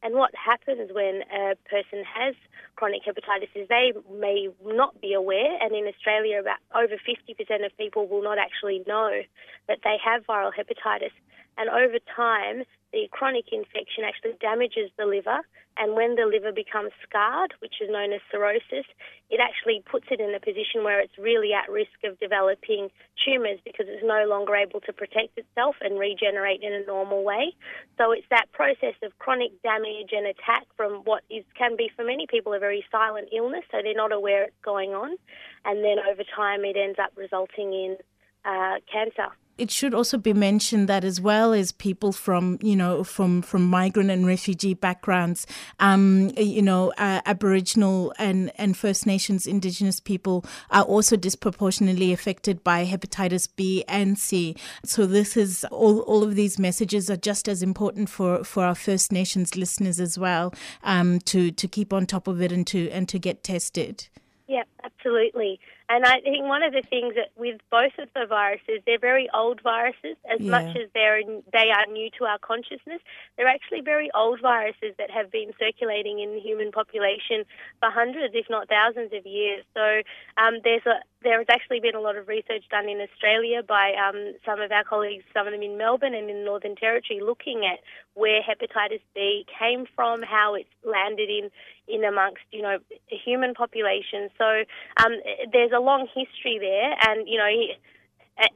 And 0.04 0.16
what 0.16 0.32
happens 0.36 0.92
when 0.94 1.22
a 1.32 1.56
person 1.70 2.04
has 2.04 2.36
chronic 2.76 3.02
hepatitis 3.08 3.50
is 3.56 3.68
they 3.70 3.94
may 4.12 4.50
not 4.66 5.00
be 5.00 5.14
aware, 5.14 5.58
and 5.62 5.74
in 5.74 5.88
Australia, 5.88 6.40
about 6.40 6.60
over 6.76 6.96
50% 6.96 7.66
of 7.66 7.76
people 7.78 8.08
will 8.08 8.24
not 8.24 8.38
actually 8.38 8.84
know 8.86 9.22
that 9.69 9.79
they 9.86 9.95
have 10.03 10.25
viral 10.25 10.51
hepatitis. 10.51 11.15
And 11.58 11.69
over 11.69 11.99
time, 12.15 12.63
the 12.91 13.08
chronic 13.12 13.45
infection 13.51 14.03
actually 14.03 14.34
damages 14.41 14.89
the 14.97 15.05
liver, 15.05 15.39
and 15.77 15.95
when 15.95 16.15
the 16.15 16.25
liver 16.25 16.51
becomes 16.51 16.91
scarred, 17.08 17.53
which 17.60 17.75
is 17.82 17.89
known 17.89 18.12
as 18.12 18.19
cirrhosis, 18.32 18.88
it 19.29 19.39
actually 19.39 19.84
puts 19.89 20.08
it 20.10 20.19
in 20.19 20.34
a 20.34 20.39
position 20.39 20.84
where 20.84 20.99
it's 20.99 21.17
really 21.17 21.53
at 21.53 21.69
risk 21.69 22.03
of 22.03 22.19
developing 22.19 22.89
tumours 23.23 23.60
because 23.63 23.86
it's 23.88 24.03
no 24.03 24.25
longer 24.27 24.55
able 24.55 24.82
to 24.82 24.91
protect 24.91 25.38
itself 25.38 25.75
and 25.82 25.99
regenerate 25.99 26.63
in 26.63 26.73
a 26.73 26.84
normal 26.86 27.23
way. 27.23 27.53
So 27.97 28.12
it's 28.12 28.27
that 28.32 28.51
process 28.51 28.95
of 29.03 29.17
chronic 29.19 29.51
damage 29.62 30.12
and 30.12 30.25
attack 30.25 30.65
from 30.75 31.03
what 31.05 31.23
is 31.29 31.45
can 31.55 31.77
be 31.77 31.91
for 31.95 32.03
many 32.03 32.25
people 32.25 32.53
a 32.53 32.60
very 32.60 32.84
silent 32.91 33.29
illness, 33.32 33.63
so 33.71 33.77
they're 33.84 33.93
not 33.93 34.12
aware 34.12 34.43
it's 34.43 34.63
going 34.65 34.91
on, 34.91 35.15
and 35.63 35.84
then 35.84 35.97
over 36.10 36.23
time 36.36 36.65
it 36.65 36.75
ends 36.75 36.97
up 36.97 37.12
resulting 37.15 37.71
in 37.71 37.97
uh, 38.43 38.82
cancer 38.91 39.29
it 39.60 39.69
should 39.72 39.93
also 39.93 40.17
be 40.17 40.34
mentioned 40.34 40.88
that 40.88 41.04
as 41.04 41.19
well 41.19 41.54
as 41.54 41.72
people 41.72 42.12
from 42.12 42.58
you 42.62 42.76
know 42.76 43.04
from 43.04 43.41
from 43.41 43.65
migrant 43.65 44.10
and 44.10 44.26
refugee 44.26 44.74
backgrounds, 44.74 45.45
um, 45.80 46.32
you 46.38 46.62
know, 46.62 46.93
uh, 46.98 47.22
Aboriginal 47.26 48.13
and 48.17 48.52
and 48.58 48.78
First 48.78 49.06
Nations 49.06 49.45
Indigenous 49.45 50.00
people 50.00 50.45
are 50.72 50.84
also 50.84 51.15
disproportionately 51.15 52.13
affected 52.13 52.63
by 52.63 52.86
hepatitis 52.86 53.48
B 53.56 53.84
and 53.88 54.17
C. 54.17 54.56
So 54.86 55.06
this 55.06 55.36
is 55.36 55.65
all 55.72 56.00
all 56.02 56.24
of 56.24 56.36
these 56.36 56.58
messages 56.58 57.10
are 57.10 57.17
just 57.17 57.48
as 57.48 57.62
important 57.62 58.10
for 58.10 58.43
for 58.43 58.63
our 58.63 58.76
First 58.76 59.12
Nations 59.12 59.56
listeners 59.56 60.00
as 60.00 60.17
well 60.17 60.54
um, 60.84 61.19
to 61.22 61.52
to 61.52 61.67
keep 61.67 61.93
on 61.93 62.06
top 62.06 62.28
of 62.28 62.41
it 62.41 62.52
and 62.52 62.65
to 62.67 62.89
and 62.89 63.08
to 63.10 63.19
get 63.19 63.43
tested. 63.43 64.08
Yeah, 64.48 64.63
absolutely. 64.84 65.60
And 65.91 66.06
I 66.06 66.21
think 66.21 66.45
one 66.45 66.62
of 66.62 66.71
the 66.71 66.84
things 66.88 67.15
that 67.15 67.30
with 67.36 67.60
both 67.71 67.97
of 67.97 68.10
the 68.13 68.28
viruses, 68.28 68.82
they're 68.86 68.99
very 68.99 69.28
old 69.34 69.60
viruses. 69.62 70.15
As 70.32 70.39
yeah. 70.39 70.52
much 70.52 70.78
as 70.78 70.88
they're 70.93 71.21
they 71.52 71.71
are 71.73 71.91
new 71.91 72.10
to 72.19 72.25
our 72.25 72.38
consciousness, 72.38 73.02
they're 73.36 73.47
actually 73.47 73.82
very 73.82 74.12
old 74.13 74.39
viruses 74.39 74.93
that 74.99 75.10
have 75.10 75.32
been 75.32 75.52
circulating 75.60 76.19
in 76.19 76.32
the 76.32 76.39
human 76.39 76.71
population 76.71 77.43
for 77.80 77.89
hundreds, 77.89 78.36
if 78.36 78.45
not 78.52 78.69
thousands, 78.69 79.13
of 79.13 79.25
years. 79.25 79.65
So 79.73 80.02
um, 80.38 80.60
there's 80.63 80.86
a 80.86 81.02
there 81.23 81.38
has 81.38 81.47
actually 81.51 81.79
been 81.79 81.95
a 81.95 81.99
lot 81.99 82.15
of 82.15 82.27
research 82.27 82.63
done 82.71 82.88
in 82.88 83.01
Australia 83.01 83.62
by 83.62 83.93
um, 83.93 84.34
some 84.45 84.62
of 84.62 84.71
our 84.71 84.84
colleagues, 84.84 85.23
some 85.34 85.47
of 85.47 85.53
them 85.53 85.62
in 85.62 85.77
Melbourne 85.77 86.13
and 86.13 86.29
in 86.29 86.38
the 86.38 86.45
Northern 86.45 86.75
Territory, 86.75 87.19
looking 87.21 87.65
at 87.65 87.79
where 88.13 88.41
hepatitis 88.41 89.01
B 89.13 89.45
came 89.60 89.86
from, 89.95 90.21
how 90.21 90.55
it's 90.55 90.69
landed 90.84 91.29
in 91.29 91.51
in 91.88 92.03
amongst 92.03 92.43
you 92.51 92.62
know 92.62 92.77
human 93.10 93.53
population. 93.53 94.29
So 94.38 94.63
um, 95.03 95.13
there's 95.51 95.71
a 95.75 95.79
long 95.79 96.08
history 96.08 96.58
there, 96.60 96.95
and 97.08 97.27
you 97.27 97.38
know. 97.38 97.49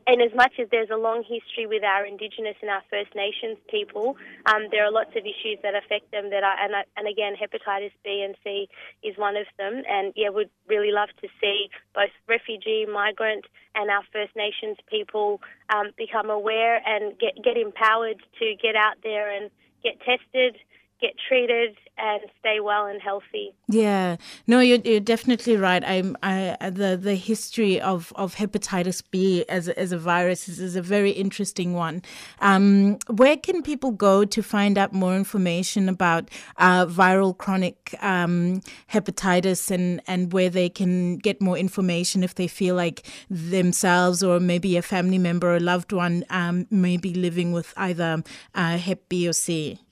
And 0.07 0.21
as 0.21 0.31
much 0.35 0.53
as 0.59 0.67
there's 0.71 0.89
a 0.89 0.97
long 0.97 1.23
history 1.23 1.65
with 1.67 1.83
our 1.83 2.05
Indigenous 2.05 2.55
and 2.61 2.69
our 2.69 2.83
First 2.89 3.15
Nations 3.15 3.57
people, 3.69 4.15
um, 4.45 4.67
there 4.71 4.85
are 4.85 4.91
lots 4.91 5.11
of 5.11 5.23
issues 5.23 5.59
that 5.63 5.75
affect 5.75 6.11
them. 6.11 6.29
That 6.29 6.43
are, 6.43 6.55
and, 6.59 6.73
and 6.95 7.07
again, 7.07 7.33
hepatitis 7.35 7.91
B 8.03 8.23
and 8.23 8.35
C 8.43 8.69
is 9.03 9.17
one 9.17 9.35
of 9.35 9.47
them. 9.57 9.83
And 9.89 10.13
yeah, 10.15 10.29
we'd 10.29 10.49
really 10.67 10.91
love 10.91 11.09
to 11.21 11.27
see 11.41 11.69
both 11.93 12.11
refugee, 12.27 12.85
migrant, 12.85 13.45
and 13.75 13.89
our 13.89 14.03
First 14.11 14.35
Nations 14.35 14.77
people 14.89 15.41
um, 15.73 15.91
become 15.97 16.29
aware 16.29 16.81
and 16.85 17.17
get 17.19 17.35
get 17.43 17.57
empowered 17.57 18.21
to 18.39 18.55
get 18.61 18.75
out 18.75 18.95
there 19.03 19.29
and 19.29 19.49
get 19.83 19.99
tested 19.99 20.57
get 21.03 21.15
treated 21.27 21.75
and 21.97 22.21
stay 22.39 22.59
well 22.59 22.85
and 22.85 23.01
healthy. 23.01 23.53
Yeah, 23.67 24.15
no, 24.47 24.61
you're, 24.61 24.79
you're 24.83 24.99
definitely 24.99 25.57
right. 25.57 25.83
I'm 25.85 26.17
I, 26.23 26.57
the 26.61 26.97
the 26.97 27.15
history 27.15 27.79
of, 27.79 28.11
of 28.15 28.35
hepatitis 28.35 29.03
B 29.11 29.45
as 29.49 29.67
as 29.69 29.91
a 29.91 29.97
virus 29.97 30.47
is, 30.47 30.59
is 30.59 30.75
a 30.75 30.81
very 30.81 31.11
interesting 31.11 31.73
one. 31.73 32.01
Um, 32.39 32.97
where 33.07 33.37
can 33.37 33.61
people 33.61 33.91
go 33.91 34.25
to 34.25 34.41
find 34.41 34.77
out 34.77 34.93
more 34.93 35.15
information 35.15 35.89
about 35.89 36.29
uh, 36.57 36.85
viral 36.85 37.37
chronic 37.37 37.95
um, 38.01 38.61
hepatitis 38.91 39.69
and 39.69 40.01
and 40.07 40.33
where 40.33 40.49
they 40.49 40.69
can 40.69 41.17
get 41.17 41.41
more 41.41 41.57
information 41.57 42.23
if 42.23 42.35
they 42.35 42.47
feel 42.47 42.75
like 42.75 43.05
themselves 43.29 44.23
or 44.23 44.39
maybe 44.39 44.77
a 44.77 44.81
family 44.81 45.19
member 45.19 45.53
or 45.53 45.59
loved 45.59 45.91
one 45.91 46.23
um, 46.29 46.65
may 46.71 46.97
be 46.97 47.13
living 47.13 47.51
with 47.51 47.73
either 47.77 48.23
uh, 48.55 48.77
Hep 48.77 49.09
B 49.09 49.27
or 49.27 49.33
C? 49.33 49.82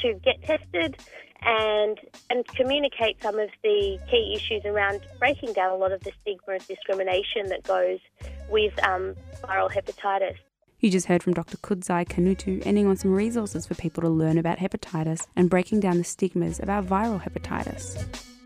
to 0.00 0.14
get 0.24 0.42
tested 0.42 0.96
and 1.42 1.98
and 2.30 2.46
communicate 2.48 3.22
some 3.22 3.38
of 3.38 3.48
the 3.62 3.98
key 4.10 4.34
issues 4.36 4.64
around 4.64 5.00
breaking 5.18 5.52
down 5.52 5.70
a 5.70 5.76
lot 5.76 5.92
of 5.92 6.00
the 6.00 6.12
stigma 6.20 6.54
and 6.54 6.66
discrimination 6.66 7.48
that 7.48 7.62
goes 7.62 7.98
with 8.50 8.72
um, 8.84 9.14
viral 9.42 9.70
hepatitis. 9.70 10.36
You 10.80 10.90
just 10.90 11.06
heard 11.06 11.24
from 11.24 11.34
Dr. 11.34 11.56
Kudzai 11.56 12.06
Kanhutu 12.06 12.64
ending 12.64 12.86
on 12.86 12.96
some 12.96 13.12
resources 13.12 13.66
for 13.66 13.74
people 13.74 14.00
to 14.02 14.08
learn 14.08 14.38
about 14.38 14.58
hepatitis 14.58 15.26
and 15.34 15.50
breaking 15.50 15.80
down 15.80 15.98
the 15.98 16.04
stigmas 16.04 16.60
about 16.60 16.86
viral 16.86 17.20
hepatitis. 17.20 18.37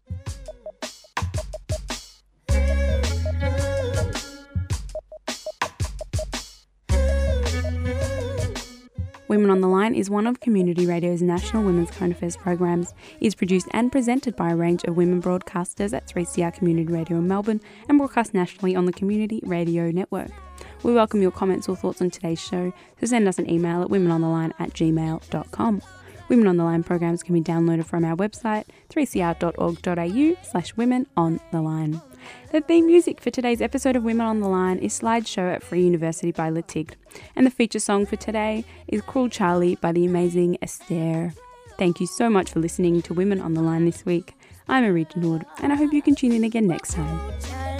Women 9.32 9.48
on 9.48 9.62
the 9.62 9.66
Line 9.66 9.94
is 9.94 10.10
one 10.10 10.26
of 10.26 10.40
Community 10.40 10.84
Radio's 10.84 11.22
national 11.22 11.64
women's 11.64 11.90
current 11.90 12.12
affairs 12.12 12.36
programs. 12.36 12.92
It 13.18 13.28
is 13.28 13.34
produced 13.34 13.66
and 13.70 13.90
presented 13.90 14.36
by 14.36 14.50
a 14.50 14.56
range 14.56 14.84
of 14.84 14.98
women 14.98 15.22
broadcasters 15.22 15.94
at 15.94 16.06
3CR 16.06 16.52
Community 16.52 16.92
Radio 16.92 17.16
in 17.16 17.28
Melbourne 17.28 17.62
and 17.88 17.96
broadcast 17.96 18.34
nationally 18.34 18.76
on 18.76 18.84
the 18.84 18.92
Community 18.92 19.40
Radio 19.44 19.90
Network. 19.90 20.30
We 20.82 20.92
welcome 20.92 21.22
your 21.22 21.30
comments 21.30 21.66
or 21.66 21.76
thoughts 21.76 22.02
on 22.02 22.10
today's 22.10 22.42
show, 22.42 22.74
so 23.00 23.06
send 23.06 23.26
us 23.26 23.38
an 23.38 23.48
email 23.48 23.80
at 23.80 23.88
womenontheline 23.88 24.52
at 24.58 24.74
gmail.com. 24.74 25.80
Women 26.32 26.46
on 26.46 26.56
the 26.56 26.64
Line 26.64 26.82
programs 26.82 27.22
can 27.22 27.34
be 27.34 27.42
downloaded 27.42 27.84
from 27.84 28.06
our 28.06 28.16
website, 28.16 28.64
3cr.org.au 28.88 30.42
slash 30.42 30.74
women 30.78 31.06
on 31.14 31.38
the 31.50 31.60
line. 31.60 32.00
The 32.52 32.62
theme 32.62 32.86
music 32.86 33.20
for 33.20 33.30
today's 33.30 33.60
episode 33.60 33.96
of 33.96 34.02
Women 34.02 34.24
on 34.24 34.40
the 34.40 34.48
Line 34.48 34.78
is 34.78 34.98
Slideshow 34.98 35.54
at 35.54 35.62
Free 35.62 35.84
University 35.84 36.32
by 36.32 36.48
Le 36.48 36.62
Tigre, 36.62 36.96
and 37.36 37.44
the 37.44 37.50
feature 37.50 37.78
song 37.78 38.06
for 38.06 38.16
today 38.16 38.64
is 38.88 39.02
Cruel 39.02 39.28
Charlie 39.28 39.74
by 39.74 39.92
the 39.92 40.06
amazing 40.06 40.56
Esther. 40.62 41.34
Thank 41.76 42.00
you 42.00 42.06
so 42.06 42.30
much 42.30 42.50
for 42.50 42.60
listening 42.60 43.02
to 43.02 43.12
Women 43.12 43.38
on 43.38 43.52
the 43.52 43.60
Line 43.60 43.84
this 43.84 44.06
week. 44.06 44.32
I'm 44.68 44.84
Arita 44.84 45.16
Nord, 45.16 45.44
and 45.58 45.70
I 45.70 45.76
hope 45.76 45.92
you 45.92 46.00
can 46.00 46.14
tune 46.14 46.32
in 46.32 46.44
again 46.44 46.66
next 46.66 46.94
time. 46.94 47.71